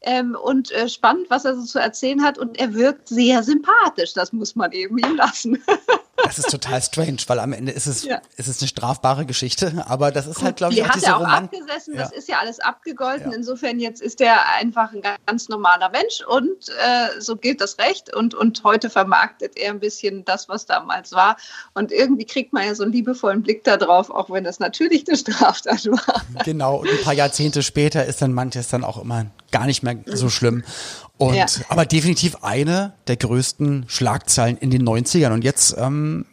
[0.00, 2.38] ähm, und äh, spannend, was er so zu erzählen hat.
[2.38, 5.62] Und er wirkt sehr sympathisch, das muss man eben ihm lassen.
[6.22, 8.20] das ist total strange, weil am Ende ist es, ja.
[8.36, 11.20] ist es eine strafbare Geschichte, aber das ist halt, glaube ich, auch hat er auch
[11.20, 12.02] Roman abgesessen, ja.
[12.02, 13.30] das ist ja alles abgegolten.
[13.30, 13.36] Ja.
[13.36, 18.14] Insofern jetzt ist er einfach ein ganz normaler Mensch und äh, so gilt das Recht
[18.14, 21.36] und, und heute vermarktet er ein bisschen das, was damals war.
[21.74, 25.16] Und irgendwie kriegt man ja so einen liebevollen Blick darauf, auch wenn das natürlich eine
[25.16, 26.22] Straftat war.
[26.44, 29.96] Genau, und ein paar Jahrzehnte später ist dann manches dann auch immer gar nicht mehr
[30.06, 30.64] so schlimm.
[31.16, 31.46] Und ja.
[31.68, 35.32] aber definitiv eine der größten Schlagzeilen in den 90ern.
[35.32, 36.26] Und jetzt, ähm,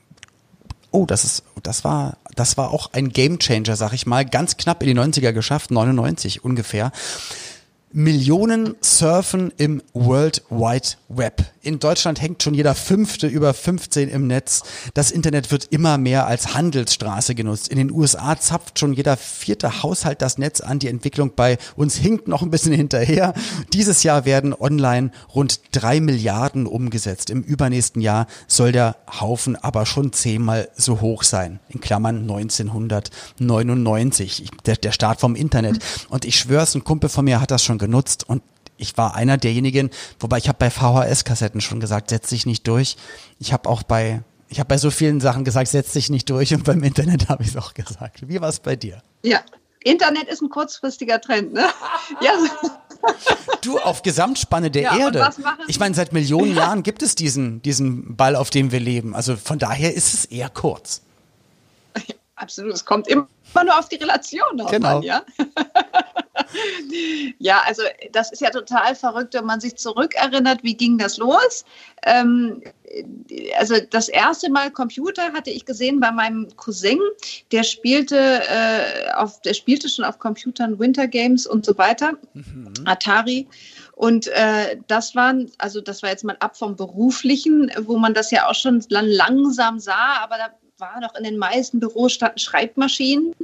[0.90, 4.82] oh, das ist, das war, das war auch ein Gamechanger, sag ich mal, ganz knapp
[4.82, 6.92] in die 90er geschafft, 99 ungefähr.
[7.94, 11.44] Millionen surfen im World Wide Web.
[11.62, 14.64] In Deutschland hängt schon jeder fünfte über 15 im Netz.
[14.94, 17.68] Das Internet wird immer mehr als Handelsstraße genutzt.
[17.68, 20.80] In den USA zapft schon jeder vierte Haushalt das Netz an.
[20.80, 23.34] Die Entwicklung bei uns hinkt noch ein bisschen hinterher.
[23.74, 27.30] Dieses Jahr werden online rund drei Milliarden umgesetzt.
[27.30, 31.60] Im übernächsten Jahr soll der Haufen aber schon zehnmal so hoch sein.
[31.68, 34.50] In Klammern 1999.
[34.66, 35.80] Der, der Start vom Internet.
[36.10, 38.42] Und ich schwör's, ein Kumpel von mir hat das schon genutzt und
[38.78, 42.96] ich war einer derjenigen, wobei ich habe bei VHS-Kassetten schon gesagt, setz dich nicht durch.
[43.40, 46.54] Ich habe auch bei, ich habe bei so vielen Sachen gesagt, setz dich nicht durch
[46.54, 48.28] und beim Internet habe ich es auch gesagt.
[48.28, 49.04] Wie war es bei dir?
[49.24, 49.42] Ja,
[49.84, 51.66] Internet ist ein kurzfristiger Trend, ne?
[52.22, 52.32] Ja.
[53.62, 55.30] Du, auf Gesamtspanne der ja, Erde.
[55.68, 59.16] Ich meine, seit Millionen Jahren gibt es diesen, diesen Ball, auf dem wir leben.
[59.16, 61.02] Also von daher ist es eher kurz.
[62.36, 65.02] Absolut, es kommt immer nur auf die Relation drauf genau.
[65.02, 65.24] ja.
[67.40, 71.66] ja, also das ist ja total verrückt, wenn man sich zurückerinnert, wie ging das los?
[72.06, 72.62] Ähm,
[73.58, 77.00] also das erste Mal Computer hatte ich gesehen bei meinem Cousin,
[77.52, 82.74] der spielte äh, auf, der spielte schon auf Computern Winter Games und so weiter, mhm.
[82.86, 83.48] Atari.
[83.96, 88.32] Und äh, das waren, also das war jetzt mal ab vom Beruflichen, wo man das
[88.32, 90.50] ja auch schon langsam sah, aber da
[90.82, 93.36] war noch in den meisten Büros standen Schreibmaschinen.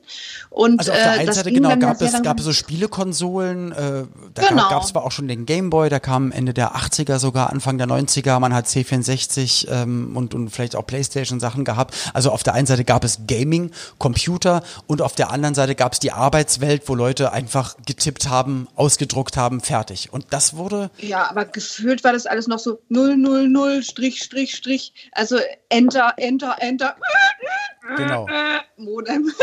[0.49, 4.05] Und, also auf der äh, einen Seite genau gab es, gab es so Spielekonsolen, äh,
[4.33, 4.69] da genau.
[4.69, 7.87] gab es aber auch schon den Gameboy, der kam Ende der 80er sogar, Anfang der
[7.87, 11.93] 90er, man hat C64 ähm, und, und vielleicht auch Playstation Sachen gehabt.
[12.15, 15.93] Also auf der einen Seite gab es Gaming, Computer und auf der anderen Seite gab
[15.93, 20.11] es die Arbeitswelt, wo Leute einfach getippt haben, ausgedruckt haben, fertig.
[20.11, 20.89] Und das wurde...
[20.97, 25.37] Ja, aber gefühlt war das alles noch so 000, Strich, Strich, Strich, also
[25.69, 26.95] Enter, Enter, Enter.
[27.95, 28.27] Genau.
[28.77, 29.31] Modem.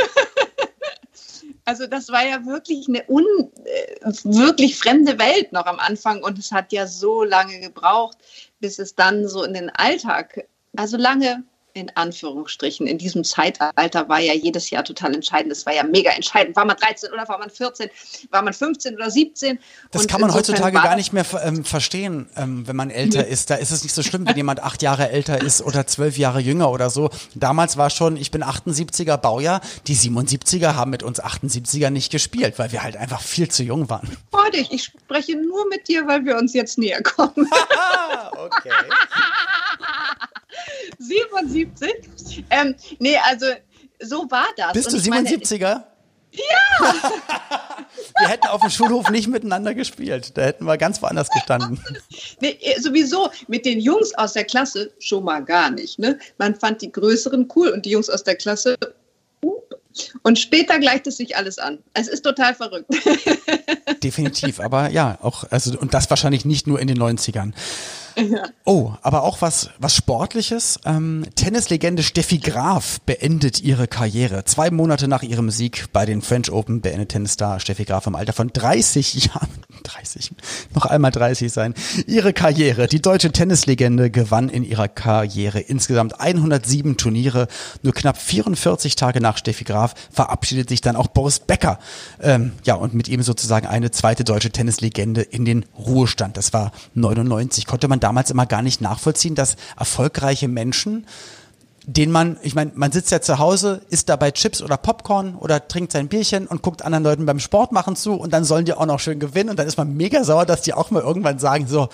[1.67, 3.25] Also das war ja wirklich eine un,
[3.65, 8.19] äh, wirklich fremde Welt noch am Anfang und es hat ja so lange gebraucht,
[8.61, 11.43] bis es dann so in den Alltag, also lange
[11.75, 15.51] in Anführungsstrichen, in diesem Zeitalter war ja jedes Jahr total entscheidend.
[15.51, 16.55] Es war ja mega entscheidend.
[16.55, 17.91] War man 13 oder war man 14?
[18.31, 19.59] War man 15 oder 17?
[19.91, 23.29] Das und kann man heutzutage gar nicht mehr ähm, verstehen, ähm, wenn man älter nee.
[23.29, 23.51] ist.
[23.51, 26.39] Da ist es nicht so schlimm, wenn jemand acht Jahre älter ist oder zwölf Jahre
[26.39, 27.11] jünger oder so.
[27.35, 29.61] Damals war schon, ich bin 78er Baujahr.
[29.89, 33.91] Die 77er haben mit uns 78er nicht gespielt, weil wir halt einfach viel zu jung
[33.91, 34.17] waren.
[34.31, 37.33] Freu dich, ich spreche nur mit dir, weil wir uns jetzt näher kommen.
[38.33, 38.71] okay.
[40.99, 42.45] 77.
[42.51, 43.47] Ähm, nee, also
[44.01, 44.73] so war das.
[44.73, 45.61] Bist du 77er?
[45.61, 45.85] Meine,
[46.35, 46.95] ja!
[48.19, 50.37] wir hätten auf dem Schulhof nicht miteinander gespielt.
[50.37, 51.81] Da hätten wir ganz woanders gestanden.
[52.41, 55.99] nee, äh, sowieso mit den Jungs aus der Klasse schon mal gar nicht.
[55.99, 56.19] Ne?
[56.39, 58.77] Man fand die Größeren cool und die Jungs aus der Klasse.
[60.23, 61.79] Und später gleicht es sich alles an.
[61.93, 62.93] Es ist total verrückt.
[64.03, 67.53] Definitiv, aber ja, auch, also, und das wahrscheinlich nicht nur in den 90ern.
[68.65, 70.81] Oh, aber auch was, was Sportliches.
[70.85, 74.45] Ähm, Tennislegende Steffi Graf beendet ihre Karriere.
[74.45, 78.33] Zwei Monate nach ihrem Sieg bei den French Open beendet Tennisstar Steffi Graf im Alter
[78.33, 79.49] von 30 Jahren.
[79.83, 80.33] 30,
[80.75, 81.75] noch einmal 30 sein.
[82.07, 82.87] Ihre Karriere.
[82.87, 87.49] Die deutsche Tennislegende gewann in ihrer Karriere insgesamt 107 Turniere.
[87.83, 91.79] Nur knapp 44 Tage nach Steffi Graf verabschiedet sich dann auch Boris Becker.
[92.23, 96.37] Ähm, ja, und mit ihm sozusagen eine zweite deutsche Tennislegende in den Ruhestand.
[96.37, 97.67] Das war 99.
[97.67, 101.07] Konnte man damals immer gar nicht nachvollziehen, dass erfolgreiche Menschen
[101.87, 105.69] den man, ich meine, man sitzt ja zu Hause, isst dabei Chips oder Popcorn oder
[105.69, 108.73] trinkt sein Bierchen und guckt anderen Leuten beim Sport machen zu und dann sollen die
[108.73, 111.39] auch noch schön gewinnen und dann ist man mega sauer, dass die auch mal irgendwann
[111.39, 111.91] sagen so,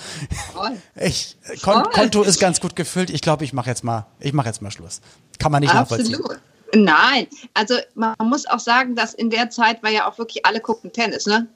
[0.94, 4.46] ich, Kon Konto ist ganz gut gefüllt, ich glaube, ich mache jetzt mal, ich mache
[4.46, 5.00] jetzt mal Schluss.
[5.40, 6.08] Kann man nicht Absolut.
[6.08, 6.40] nachvollziehen.
[6.72, 10.60] Nein, also man muss auch sagen, dass in der Zeit war ja auch wirklich alle
[10.60, 11.48] gucken Tennis, ne?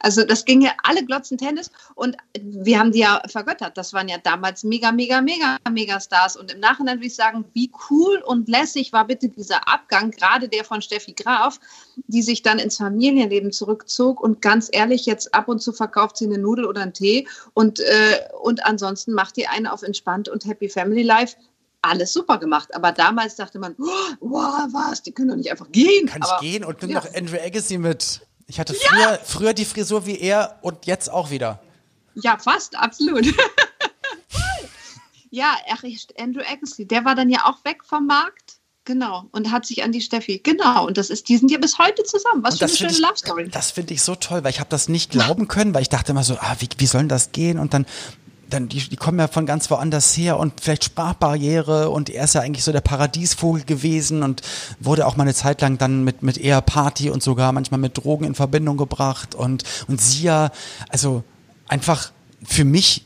[0.00, 3.76] Also das ging ja alle glotzen Tennis und wir haben die ja vergöttert.
[3.76, 6.36] Das waren ja damals mega, mega, mega, mega Stars.
[6.36, 10.48] Und im Nachhinein würde ich sagen, wie cool und lässig war bitte dieser Abgang, gerade
[10.48, 11.58] der von Steffi Graf,
[12.06, 16.26] die sich dann ins Familienleben zurückzog und ganz ehrlich, jetzt ab und zu verkauft sie
[16.26, 20.44] eine Nudel oder einen Tee und, äh, und ansonsten macht die eine auf entspannt und
[20.44, 21.36] Happy Family Life
[21.82, 22.74] alles super gemacht.
[22.74, 26.06] Aber damals dachte man, oh, wow, was, die können doch nicht einfach gehen.
[26.06, 27.00] Kann ich gehen und nimm ja.
[27.00, 28.20] noch Andrew Agassi mit.
[28.52, 29.18] Ich hatte früher, ja.
[29.24, 31.62] früher die Frisur wie er und jetzt auch wieder.
[32.16, 33.24] Ja, fast, absolut.
[35.30, 35.82] ja, ach,
[36.18, 38.58] Andrew Agassi, der war dann ja auch weg vom Markt.
[38.84, 40.40] Genau, und hat sich an die Steffi.
[40.40, 42.42] Genau, und das ist, die sind ja bis heute zusammen.
[42.42, 43.48] Was für eine schöne Love Story.
[43.48, 46.12] Das finde ich so toll, weil ich habe das nicht glauben können, weil ich dachte
[46.12, 47.58] immer so, ah, wie, wie soll das gehen?
[47.58, 47.86] Und dann
[48.52, 52.34] dann die, die kommen ja von ganz woanders her und vielleicht Sprachbarriere und er ist
[52.34, 54.42] ja eigentlich so der Paradiesvogel gewesen und
[54.80, 57.98] wurde auch mal eine Zeit lang dann mit, mit eher Party und sogar manchmal mit
[57.98, 60.50] Drogen in Verbindung gebracht und, und sie ja,
[60.88, 61.24] also
[61.68, 62.12] einfach
[62.44, 63.04] für mich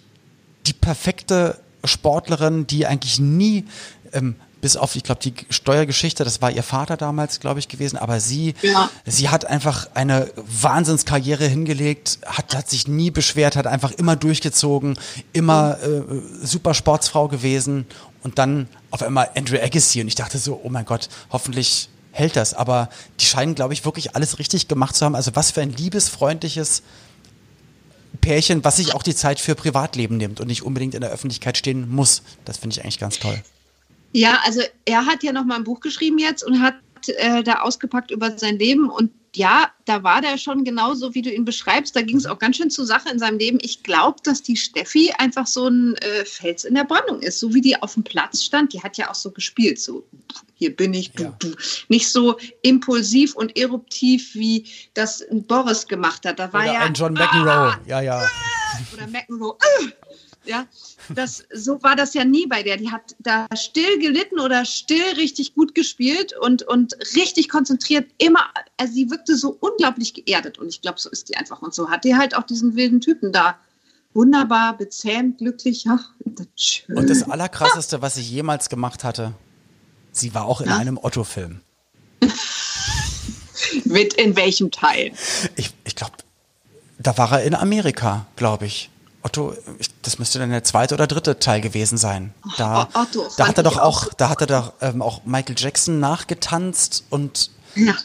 [0.67, 3.65] die perfekte Sportlerin, die eigentlich nie
[4.13, 4.37] ähm,
[4.67, 8.19] bis auf, ich glaube, die Steuergeschichte, das war ihr Vater damals, glaube ich, gewesen, aber
[8.19, 8.91] sie, ja.
[9.05, 14.99] sie hat einfach eine Wahnsinnskarriere hingelegt, hat, hat sich nie beschwert, hat einfach immer durchgezogen,
[15.33, 16.03] immer äh,
[16.45, 17.87] super Sportsfrau gewesen
[18.25, 22.35] und dann auf einmal Andrew Agassi und ich dachte so, oh mein Gott, hoffentlich hält
[22.35, 22.89] das, aber
[23.21, 25.15] die scheinen, glaube ich, wirklich alles richtig gemacht zu haben.
[25.15, 26.83] Also was für ein liebesfreundliches
[28.21, 31.57] Pärchen, was sich auch die Zeit für Privatleben nimmt und nicht unbedingt in der Öffentlichkeit
[31.57, 32.23] stehen muss.
[32.45, 33.41] Das finde ich eigentlich ganz toll.
[34.17, 37.61] Ja, also er hat ja noch mal ein Buch geschrieben jetzt und hat äh, da
[37.61, 41.95] ausgepackt über sein Leben und ja, da war der schon genauso, wie du ihn beschreibst.
[41.95, 43.59] Da ging es auch ganz schön zur Sache in seinem Leben.
[43.61, 47.41] Ich glaube, dass die Steffi einfach so ein äh, Fels in der Brandung ist.
[47.41, 49.79] So wie die auf dem Platz stand, die hat ja auch so gespielt.
[49.79, 50.07] So,
[50.55, 51.37] hier bin ich, du, ja.
[51.39, 51.55] du.
[51.89, 54.65] Nicht so impulsiv und eruptiv, wie
[54.95, 56.39] das Boris gemacht hat.
[56.39, 56.81] Da war oder ja.
[56.81, 58.27] Ein John McEnroe, ah, ja, ja.
[58.95, 59.59] Oder McEnroe.
[59.61, 59.85] Ah,
[60.47, 60.67] ja,
[61.15, 62.77] das, so war das ja nie bei der.
[62.77, 68.11] Die hat da still gelitten oder still richtig gut gespielt und, und richtig konzentriert.
[68.19, 68.45] Immer,
[68.77, 71.63] also sie wirkte so unglaublich geerdet und ich glaube, so ist die einfach.
[71.63, 73.59] Und so hat die halt auch diesen wilden Typen da.
[74.15, 75.85] Wunderbar, bezähmt, glücklich.
[75.89, 76.97] Ach, das schön.
[76.97, 79.35] Und das Allerkrasseste, was ich jemals gemacht hatte,
[80.13, 80.79] sie war auch in ja?
[80.79, 81.61] einem Otto-Film.
[83.85, 85.13] Mit in welchem Teil?
[85.57, 86.13] Ich, ich glaube,
[86.99, 88.91] da war er in Amerika, glaube ich.
[89.27, 89.57] Otto,
[90.03, 92.33] das müsste dann der zweite oder dritte Teil gewesen sein.
[92.59, 95.57] Da, oh, Otto, da hat er doch auch, da hat er doch ähm, auch Michael
[95.59, 97.97] Jackson nachgetanzt und, ja.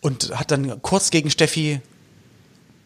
[0.00, 1.80] und hat dann kurz gegen Steffi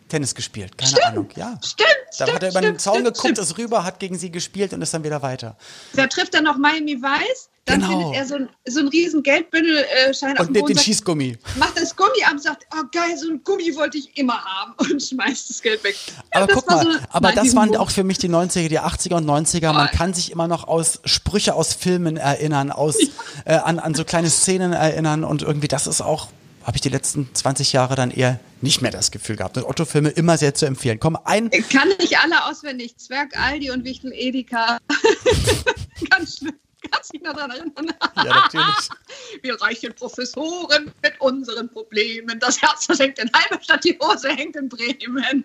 [0.09, 0.77] Tennis gespielt.
[0.77, 1.29] Keine stimmt, Ahnung.
[1.35, 1.59] Ja.
[1.65, 1.89] Stimmt.
[2.19, 3.39] Da stimmt, hat er über den Zaun geguckt, stimmt.
[3.39, 5.57] ist rüber, hat gegen sie gespielt und ist dann wieder weiter.
[5.95, 7.99] Da trifft er noch Miami Vice, dann genau.
[7.99, 10.65] findet er so ein, so ein riesen Geldbündelschein äh, auf dem Boden.
[10.65, 11.37] Und den Schießgummi.
[11.57, 14.75] Macht das Gummi ab und sagt, oh geil, so ein Gummi wollte ich immer haben
[14.91, 15.97] und schmeißt das Geld weg.
[16.31, 19.17] Aber ja, guck mal, so aber das waren auch für mich die 90er, die 80er
[19.17, 19.73] und 90er.
[19.73, 22.97] Man kann sich immer noch aus Sprüche aus Filmen erinnern, aus,
[23.45, 26.29] äh, an, an so kleine Szenen erinnern und irgendwie das ist auch
[26.65, 29.57] habe ich die letzten 20 Jahre dann eher nicht mehr das Gefühl gehabt.
[29.57, 31.01] Und Otto-Filme immer sehr zu empfehlen.
[31.01, 31.51] Komm, ein.
[31.51, 32.99] Kann ich alle auswendig.
[32.99, 34.77] Zwerg Aldi und Wichtel Edeka.
[36.11, 36.53] Ganz schlimm.
[36.91, 37.93] Kannst dich noch daran erinnern?
[38.17, 38.89] Ja, natürlich.
[39.43, 42.39] Wir reichen Professoren mit unseren Problemen.
[42.39, 45.45] Das Herz hängt in Halberstadt, die Hose hängt in Bremen.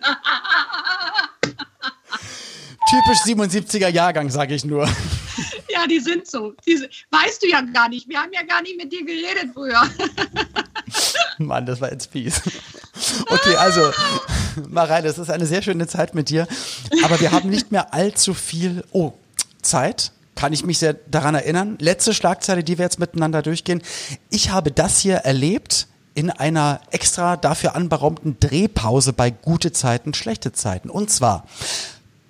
[2.88, 4.88] Typisch 77er Jahrgang, sage ich nur.
[5.68, 6.54] Ja, die sind so.
[6.64, 6.76] Die,
[7.10, 8.08] weißt du ja gar nicht.
[8.08, 9.82] Wir haben ja gar nicht mit dir geredet früher.
[11.38, 12.40] Mann, das war jetzt fies.
[13.26, 13.90] Okay, also,
[14.68, 16.46] Mareile, es ist eine sehr schöne Zeit mit dir.
[17.02, 18.84] Aber wir haben nicht mehr allzu viel.
[18.92, 19.14] Oh,
[19.62, 20.12] Zeit.
[20.44, 21.78] Kann ich mich sehr daran erinnern.
[21.80, 23.80] Letzte Schlagzeile, die wir jetzt miteinander durchgehen.
[24.28, 30.52] Ich habe das hier erlebt in einer extra dafür anberaumten Drehpause bei gute Zeiten, schlechte
[30.52, 30.90] Zeiten.
[30.90, 31.46] Und zwar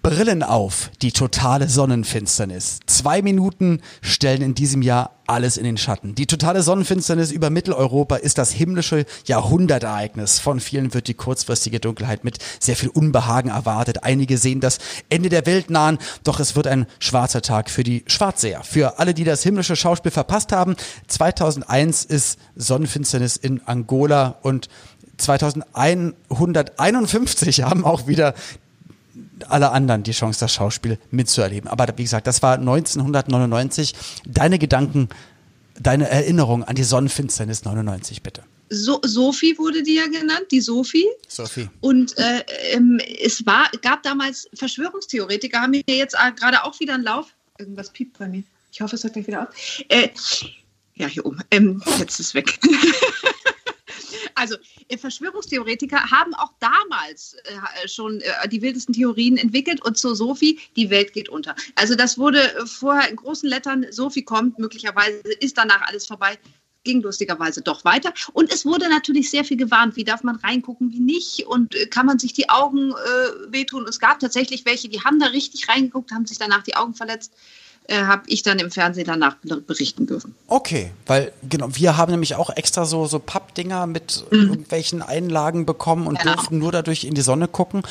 [0.05, 2.81] Brillen auf, die totale Sonnenfinsternis.
[2.85, 6.15] Zwei Minuten stellen in diesem Jahr alles in den Schatten.
[6.15, 10.41] Die totale Sonnenfinsternis über Mitteleuropa ist das himmlische Jahrhundertereignis.
[10.41, 14.05] Von vielen wird die kurzfristige Dunkelheit mit sehr viel Unbehagen erwartet.
[14.05, 14.77] Einige sehen das
[15.09, 18.63] Ende der Welt nahen, doch es wird ein schwarzer Tag für die Schwarzseher.
[18.63, 20.77] Für alle, die das himmlische Schauspiel verpasst haben,
[21.09, 24.69] 2001 ist Sonnenfinsternis in Angola und
[25.17, 28.35] 2151 haben auch wieder
[29.49, 31.69] alle anderen die Chance, das Schauspiel mitzuerleben.
[31.69, 33.95] Aber wie gesagt, das war 1999.
[34.27, 35.09] Deine Gedanken,
[35.79, 38.43] deine Erinnerung an die Sonnenfinsternis 99, bitte.
[38.71, 41.07] So, Sophie wurde die ja genannt, die Sophie.
[41.29, 41.69] Sophie.
[41.81, 47.05] Und äh, ähm, es war, gab damals Verschwörungstheoretiker, haben hier jetzt gerade auch wieder einen
[47.05, 47.27] Lauf.
[47.59, 48.43] Irgendwas piept bei mir.
[48.73, 49.49] Ich hoffe, es hört gleich wieder auf.
[49.89, 50.09] Äh,
[50.95, 51.41] ja, hier oben.
[51.51, 52.59] Ähm, jetzt ist es weg.
[54.45, 54.57] Also
[54.89, 60.61] äh, Verschwörungstheoretiker haben auch damals äh, schon äh, die wildesten Theorien entwickelt und zu Sophie,
[60.77, 61.57] die Welt geht unter.
[61.77, 66.39] Also das wurde vorher in großen Lettern, Sophie kommt, möglicherweise ist danach alles vorbei
[66.87, 68.13] ging lustigerweise doch weiter.
[68.35, 72.05] Und es wurde natürlich sehr viel gewarnt, wie darf man reingucken, wie nicht und kann
[72.05, 73.87] man sich die Augen äh, wehtun.
[73.89, 77.33] Es gab tatsächlich welche, die haben da richtig reingeguckt, haben sich danach die Augen verletzt
[77.87, 80.35] äh, habe ich dann im Fernsehen danach berichten dürfen.
[80.49, 84.49] Okay, weil genau, wir haben nämlich auch extra so, so Pappdinger mit mhm.
[84.49, 86.35] irgendwelchen Einlagen bekommen und genau.
[86.35, 87.83] durften nur dadurch in die Sonne gucken.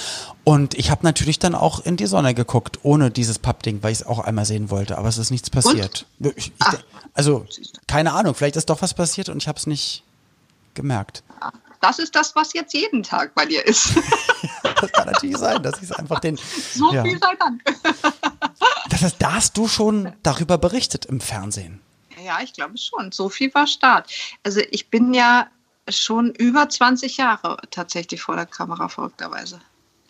[0.44, 4.00] Und ich habe natürlich dann auch in die Sonne geguckt, ohne dieses Pappding, weil ich
[4.00, 6.08] es auch einmal sehen wollte, aber es ist nichts passiert.
[6.20, 6.52] Ich, ich,
[7.14, 7.46] also,
[7.88, 10.04] keine Ahnung, vielleicht ist doch was passiert und ich habe es nicht
[10.74, 11.22] gemerkt.
[11.82, 13.92] Das ist das, was jetzt jeden Tag bei dir ist.
[14.82, 16.38] das kann natürlich sein, dass ich es einfach den.
[16.38, 17.04] So ja.
[17.04, 17.62] viel sei Dank.
[18.94, 21.80] Das heißt, da hast du schon darüber berichtet im Fernsehen.
[22.24, 23.12] Ja, ich glaube schon.
[23.12, 24.08] So viel war Start.
[24.44, 25.48] Also ich bin ja
[25.90, 29.60] schon über 20 Jahre tatsächlich vor der Kamera, verrückterweise.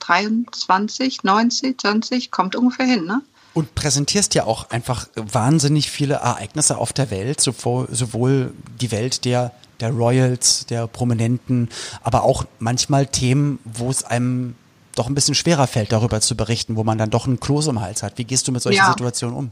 [0.02, 3.22] 23, 90, 20, kommt ungefähr hin, ne?
[3.54, 9.54] Und präsentierst ja auch einfach wahnsinnig viele Ereignisse auf der Welt, sowohl die Welt der,
[9.80, 11.70] der Royals, der Prominenten,
[12.02, 14.56] aber auch manchmal Themen, wo es einem
[14.96, 17.82] doch ein bisschen schwerer fällt, darüber zu berichten, wo man dann doch einen Kloß im
[17.82, 18.18] Hals hat.
[18.18, 18.90] Wie gehst du mit solchen ja.
[18.90, 19.52] Situationen um?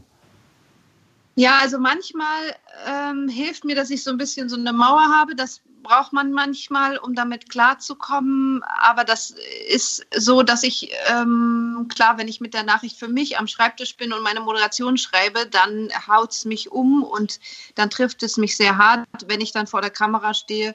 [1.34, 2.54] Ja, also manchmal
[2.86, 5.34] ähm, hilft mir, dass ich so ein bisschen so eine Mauer habe.
[5.34, 8.62] Das braucht man manchmal, um damit klarzukommen.
[8.82, 9.34] Aber das
[9.68, 13.96] ist so, dass ich, ähm, klar, wenn ich mit der Nachricht für mich am Schreibtisch
[13.96, 17.40] bin und meine Moderation schreibe, dann haut es mich um und
[17.74, 19.06] dann trifft es mich sehr hart.
[19.26, 20.74] Wenn ich dann vor der Kamera stehe,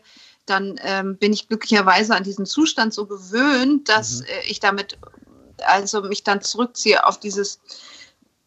[0.50, 4.26] dann ähm, bin ich glücklicherweise an diesen Zustand so gewöhnt, dass mhm.
[4.26, 4.98] äh, ich damit
[5.66, 7.60] also mich dann zurückziehe auf dieses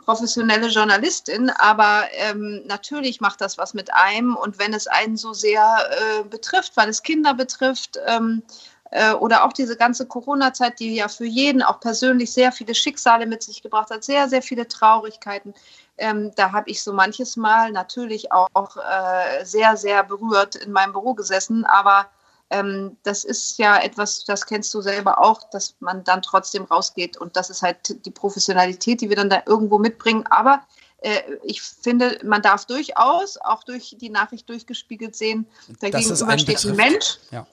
[0.04, 5.32] professionelle Journalistin, aber ähm, natürlich macht das was mit einem und wenn es einen so
[5.32, 8.42] sehr äh, betrifft, weil es Kinder betrifft ähm,
[8.90, 13.26] äh, oder auch diese ganze Corona-Zeit, die ja für jeden auch persönlich sehr viele Schicksale
[13.26, 15.54] mit sich gebracht hat, sehr, sehr viele Traurigkeiten.
[15.98, 20.72] Ähm, da habe ich so manches Mal natürlich auch, auch äh, sehr, sehr berührt in
[20.72, 22.06] meinem Büro gesessen, aber
[22.50, 27.16] ähm, das ist ja etwas, das kennst du selber auch, dass man dann trotzdem rausgeht.
[27.16, 30.24] Und das ist halt die Professionalität, die wir dann da irgendwo mitbringen.
[30.28, 30.60] Aber
[31.00, 35.46] äh, ich finde, man darf durchaus auch durch die Nachricht durchgespiegelt sehen,
[35.80, 37.18] dagegenüber steht ein Mensch.
[37.30, 37.46] Ja.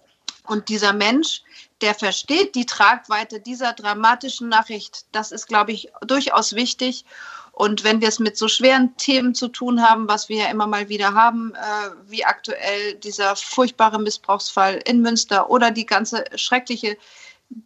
[0.48, 1.44] Und dieser Mensch,
[1.82, 5.06] der versteht die Tragweite dieser dramatischen Nachricht.
[5.12, 7.06] Das ist, glaube ich, durchaus wichtig.
[7.52, 10.68] Und wenn wir es mit so schweren Themen zu tun haben, was wir ja immer
[10.68, 16.98] mal wieder haben, äh, wie aktuell dieser furchtbare Missbrauchsfall in Münster oder die ganze schreckliche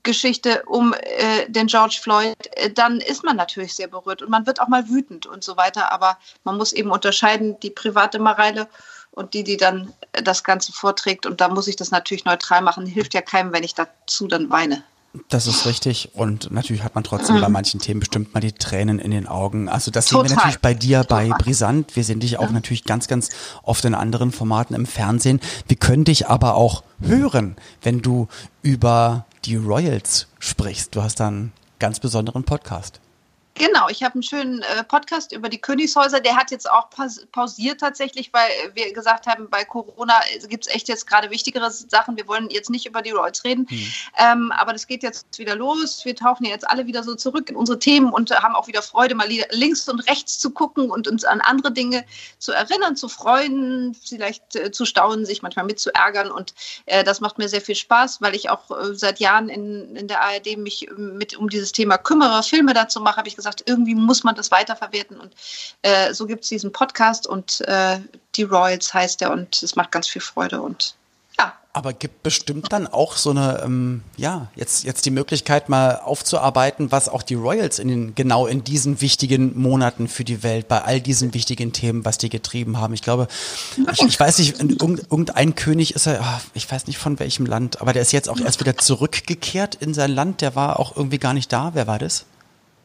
[0.03, 4.45] Geschichte um äh, den George Floyd, äh, dann ist man natürlich sehr berührt und man
[4.45, 5.91] wird auch mal wütend und so weiter.
[5.91, 8.69] Aber man muss eben unterscheiden, die private Mareile
[9.11, 9.93] und die, die dann
[10.23, 11.25] das Ganze vorträgt.
[11.25, 12.85] Und da muss ich das natürlich neutral machen.
[12.85, 14.83] Hilft ja keinem, wenn ich dazu dann weine.
[15.27, 16.11] Das ist richtig.
[16.13, 17.41] Und natürlich hat man trotzdem mhm.
[17.41, 19.67] bei manchen Themen bestimmt mal die Tränen in den Augen.
[19.67, 20.29] Also das Total.
[20.29, 21.37] sehen wir natürlich bei dir bei Total.
[21.39, 21.95] Brisant.
[21.95, 22.51] Wir sehen dich auch ja.
[22.51, 23.29] natürlich ganz, ganz
[23.63, 25.41] oft in anderen Formaten im Fernsehen.
[25.67, 28.27] Wir können dich aber auch hören, wenn du
[28.61, 30.95] über die Royals sprichst.
[30.95, 33.01] Du hast da einen ganz besonderen Podcast.
[33.55, 36.21] Genau, ich habe einen schönen äh, Podcast über die Königshäuser.
[36.21, 36.89] Der hat jetzt auch
[37.31, 40.13] pausiert tatsächlich, weil wir gesagt haben, bei Corona
[40.47, 42.15] gibt es echt jetzt gerade wichtigere Sachen.
[42.15, 43.93] Wir wollen jetzt nicht über die Royals reden, mhm.
[44.17, 46.03] ähm, aber das geht jetzt wieder los.
[46.05, 48.81] Wir tauchen ja jetzt alle wieder so zurück in unsere Themen und haben auch wieder
[48.81, 52.05] Freude, mal links und rechts zu gucken und uns an andere Dinge
[52.39, 56.31] zu erinnern, zu freuen, vielleicht äh, zu staunen, sich manchmal mit zu ärgern.
[56.31, 56.53] Und
[56.85, 60.07] äh, das macht mir sehr viel Spaß, weil ich auch äh, seit Jahren in, in
[60.07, 63.95] der ARD mich mit um dieses Thema kümmere, Filme dazu mache, habe ich gesagt, irgendwie
[63.95, 65.19] muss man das weiterverwerten.
[65.19, 65.33] Und
[65.81, 67.99] äh, so gibt es diesen Podcast und äh,
[68.35, 70.95] die Royals heißt er und es macht ganz viel Freude und
[71.37, 71.53] ja.
[71.73, 76.91] Aber gibt bestimmt dann auch so eine, ähm, ja, jetzt, jetzt die Möglichkeit mal aufzuarbeiten,
[76.91, 80.81] was auch die Royals in den, genau in diesen wichtigen Monaten für die Welt, bei
[80.81, 82.93] all diesen wichtigen Themen, was die getrieben haben.
[82.93, 83.29] Ich glaube,
[83.93, 87.79] ich, ich weiß nicht, irgendein König ist er, ah, ich weiß nicht von welchem Land,
[87.79, 91.19] aber der ist jetzt auch erst wieder zurückgekehrt in sein Land, der war auch irgendwie
[91.19, 91.71] gar nicht da.
[91.73, 92.25] Wer war das?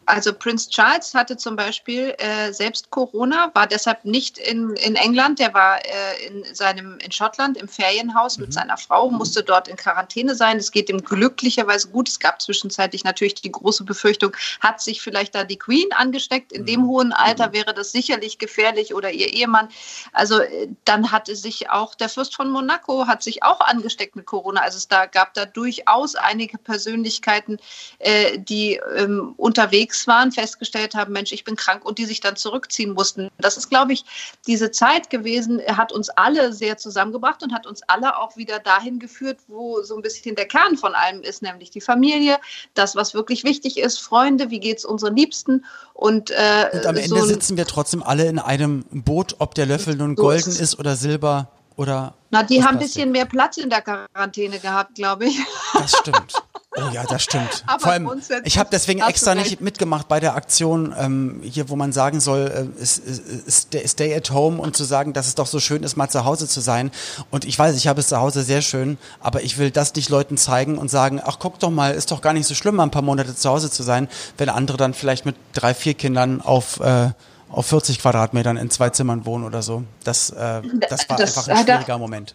[0.06, 5.40] Also Prince Charles hatte zum Beispiel äh, selbst Corona, war deshalb nicht in, in England,
[5.40, 8.44] der war äh, in seinem in Schottland im Ferienhaus mhm.
[8.44, 10.58] mit seiner Frau, musste dort in Quarantäne sein.
[10.58, 12.08] Es geht ihm glücklicherweise gut.
[12.08, 16.52] Es gab zwischenzeitlich natürlich die große Befürchtung, hat sich vielleicht da die Queen angesteckt?
[16.52, 16.86] In dem mhm.
[16.86, 17.52] hohen Alter mhm.
[17.54, 19.68] wäre das sicherlich gefährlich oder ihr Ehemann.
[20.12, 24.26] Also äh, dann hatte sich auch der Fürst von Monaco hat sich auch angesteckt mit
[24.26, 24.60] Corona.
[24.60, 27.58] Also es da gab da durchaus einige Persönlichkeiten,
[27.98, 32.20] äh, die ähm, unterwegs unterwegs waren, festgestellt haben, Mensch, ich bin krank und die sich
[32.20, 33.28] dann zurückziehen mussten.
[33.38, 34.04] Das ist, glaube ich,
[34.46, 38.98] diese Zeit gewesen, hat uns alle sehr zusammengebracht und hat uns alle auch wieder dahin
[38.98, 42.38] geführt, wo so ein bisschen der Kern von allem ist, nämlich die Familie,
[42.74, 46.96] das, was wirklich wichtig ist, Freunde, wie geht es unseren Liebsten und, äh, und am
[46.96, 50.60] Ende so sitzen wir trotzdem alle in einem Boot, ob der Löffel nun golden ist,
[50.60, 52.14] ist oder silber oder.
[52.30, 55.38] Na, die haben ein bisschen mehr Platz in der Quarantäne gehabt, glaube ich.
[55.74, 56.34] Das stimmt.
[56.76, 57.64] Oh ja, das stimmt.
[57.66, 58.10] Aber Vor allem,
[58.44, 62.70] ich habe deswegen extra nicht mitgemacht bei der Aktion ähm, hier, wo man sagen soll,
[62.78, 66.24] äh, stay at home und zu sagen, dass es doch so schön ist, mal zu
[66.24, 66.90] Hause zu sein.
[67.30, 70.08] Und ich weiß, ich habe es zu Hause sehr schön, aber ich will das nicht
[70.08, 72.84] Leuten zeigen und sagen, ach guck doch mal, ist doch gar nicht so schlimm, mal
[72.84, 74.08] ein paar Monate zu Hause zu sein,
[74.38, 77.10] wenn andere dann vielleicht mit drei, vier Kindern auf äh,
[77.48, 79.84] auf 40 Quadratmetern in zwei Zimmern wohnen oder so.
[80.04, 82.34] Das, äh, das war das, einfach ein schwieriger Moment.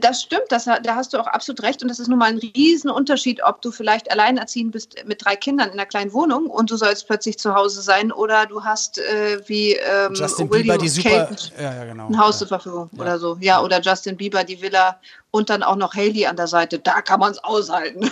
[0.00, 1.82] Das stimmt, das, da hast du auch absolut recht.
[1.82, 5.68] Und das ist nun mal ein Riesenunterschied, ob du vielleicht alleinerziehend bist mit drei Kindern
[5.68, 9.40] in einer kleinen Wohnung und du sollst plötzlich zu Hause sein oder du hast äh,
[9.46, 11.28] wie ähm, Justin William Bieber die super,
[11.60, 12.08] ja, ja, genau.
[12.08, 12.38] ein Haus ja.
[12.38, 13.36] zur Verfügung oder so.
[13.40, 14.98] Ja, oder Justin Bieber die Villa
[15.30, 16.78] und dann auch noch Haley an der Seite.
[16.78, 18.10] Da kann man es aushalten.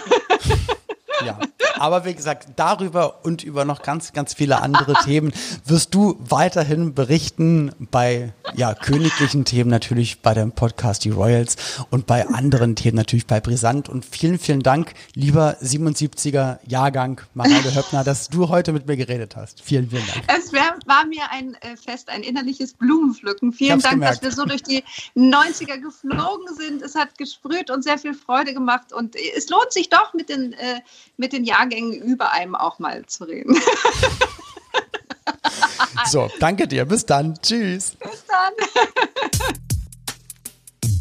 [1.24, 1.38] Ja,
[1.78, 5.32] aber wie gesagt, darüber und über noch ganz, ganz viele andere Themen
[5.64, 11.56] wirst du weiterhin berichten bei ja, königlichen Themen natürlich bei dem Podcast Die Royals
[11.90, 13.88] und bei anderen Themen natürlich bei Brisant.
[13.88, 19.36] Und vielen, vielen Dank, lieber 77er Jahrgang Mareile Höppner, dass du heute mit mir geredet
[19.36, 19.60] hast.
[19.62, 20.24] Vielen, vielen Dank.
[20.28, 23.52] Es wär, war mir ein äh, Fest, ein innerliches Blumenpflücken.
[23.52, 24.16] Vielen Dank, gemerkt.
[24.16, 24.84] dass wir so durch die
[25.16, 26.82] 90er geflogen sind.
[26.82, 28.92] Es hat gesprüht und sehr viel Freude gemacht.
[28.92, 30.80] Und es lohnt sich doch mit den äh,
[31.16, 33.58] mit den Jahrgängen über einem auch mal zu reden.
[36.06, 36.84] so, danke dir.
[36.84, 37.34] Bis dann.
[37.40, 37.96] Tschüss.
[37.96, 38.52] Bis dann.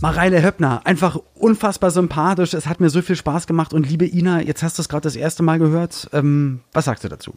[0.02, 2.54] Mareile Höppner, einfach unfassbar sympathisch.
[2.54, 3.74] Es hat mir so viel Spaß gemacht.
[3.74, 6.10] Und liebe Ina, jetzt hast du es gerade das erste Mal gehört.
[6.12, 7.34] Ähm, was sagst du dazu?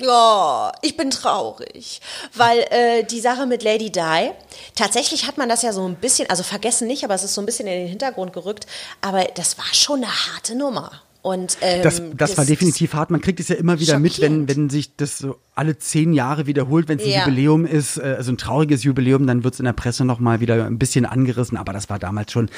[0.00, 2.02] Ja, ich bin traurig,
[2.34, 4.30] weil äh, die Sache mit Lady Di,
[4.74, 7.40] tatsächlich hat man das ja so ein bisschen, also vergessen nicht, aber es ist so
[7.40, 8.66] ein bisschen in den Hintergrund gerückt,
[9.00, 11.02] aber das war schon eine harte Nummer.
[11.26, 13.10] Und, ähm, das, das, das, war definitiv hart.
[13.10, 16.46] Man kriegt es ja immer wieder mit, wenn, wenn sich das so alle zehn Jahre
[16.46, 17.24] wiederholt, wenn es ein ja.
[17.24, 20.64] Jubiläum ist, äh, also ein trauriges Jubiläum, dann wird es in der Presse nochmal wieder
[20.64, 21.58] ein bisschen angerissen.
[21.58, 22.48] Aber das war damals schon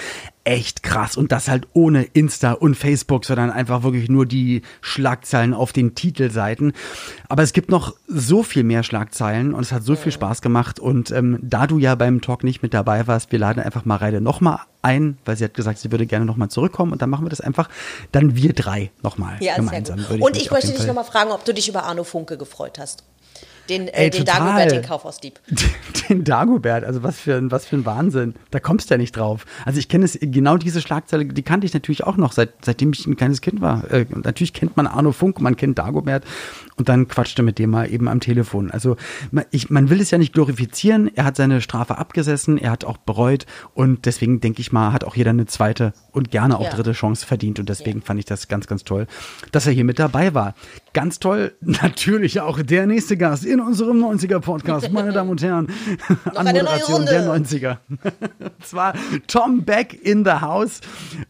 [0.45, 1.17] echt krass.
[1.17, 5.95] Und das halt ohne Insta und Facebook, sondern einfach wirklich nur die Schlagzeilen auf den
[5.95, 6.75] Titelseiten.
[7.31, 10.79] Aber es gibt noch so viel mehr Schlagzeilen und es hat so viel Spaß gemacht.
[10.79, 13.97] Und ähm, da du ja beim Talk nicht mit dabei warst, wir laden einfach mal
[13.97, 17.25] Reide nochmal ein, weil sie hat gesagt, sie würde gerne nochmal zurückkommen und dann machen
[17.25, 17.69] wir das einfach
[18.13, 19.99] dann wir drei nochmal ja, gemeinsam.
[19.99, 23.05] Ich und ich möchte dich nochmal fragen, ob du dich über Arno Funke gefreut hast
[23.69, 25.41] den, äh, Ey, den Dagobert, den Kaufhausdieb.
[26.09, 28.35] Den Dagobert, also was für, ein, was für ein Wahnsinn.
[28.51, 29.45] Da kommst du ja nicht drauf.
[29.67, 32.93] Also ich kenne es, genau diese Schlagzeile, die kannte ich natürlich auch noch, seit, seitdem
[32.93, 33.91] ich ein kleines Kind war.
[33.93, 36.25] Äh, natürlich kennt man Arno Funk, man kennt Dagobert
[36.77, 38.71] und dann quatschte mit dem mal eben am Telefon.
[38.71, 38.97] Also
[39.31, 41.11] man, ich, man will es ja nicht glorifizieren.
[41.15, 43.45] Er hat seine Strafe abgesessen, er hat auch bereut
[43.75, 46.71] und deswegen denke ich mal, hat auch jeder eine zweite und gerne auch ja.
[46.71, 48.05] dritte Chance verdient und deswegen ja.
[48.07, 49.07] fand ich das ganz, ganz toll,
[49.53, 50.55] dass er hier mit dabei war.
[50.93, 55.69] Ganz toll, natürlich auch der nächste Gast in unserem 90er Podcast, meine Damen und Herren.
[56.35, 57.79] Anmoderation der 90er.
[58.39, 58.95] und zwar
[59.27, 60.81] Tom Beck in the House.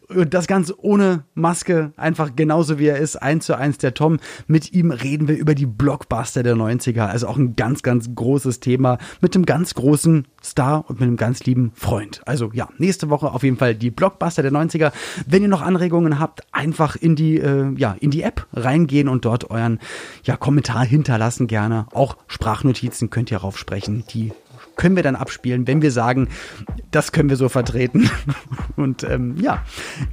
[0.08, 4.18] Und das Ganze ohne Maske, einfach genauso wie er ist, eins zu eins der Tom.
[4.46, 7.06] Mit ihm reden wir über die Blockbuster der 90er.
[7.06, 11.18] Also auch ein ganz, ganz großes Thema mit einem ganz großen Star und mit einem
[11.18, 12.22] ganz lieben Freund.
[12.24, 14.92] Also ja, nächste Woche auf jeden Fall die Blockbuster der 90er.
[15.26, 19.26] Wenn ihr noch Anregungen habt, einfach in die, äh, ja, in die App reingehen und
[19.26, 19.78] dort euren
[20.24, 21.86] ja, Kommentar hinterlassen gerne.
[21.92, 24.04] Auch Sprachnotizen könnt ihr raufsprechen.
[24.14, 24.32] Die
[24.78, 26.28] können wir dann abspielen, wenn wir sagen,
[26.90, 28.08] das können wir so vertreten.
[28.76, 29.62] Und ähm, ja,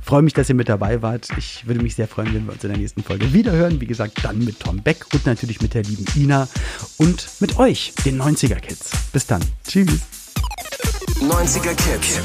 [0.02, 1.30] freue mich, dass ihr mit dabei wart.
[1.38, 3.80] Ich würde mich sehr freuen, wenn wir uns in der nächsten Folge wiederhören.
[3.80, 6.50] Wie gesagt, dann mit Tom Beck und natürlich mit der lieben Ina
[6.98, 8.92] und mit euch, den 90er Kids.
[9.14, 9.42] Bis dann.
[9.66, 10.02] Tschüss.
[11.22, 12.20] 90er Kids.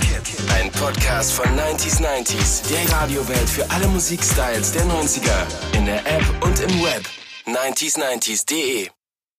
[0.53, 2.69] Ein Podcast von 90s 90s.
[2.69, 5.77] Der Radiowelt für alle Musikstyles der 90er.
[5.77, 7.05] In der App und im Web.
[7.47, 8.91] 90s90s.de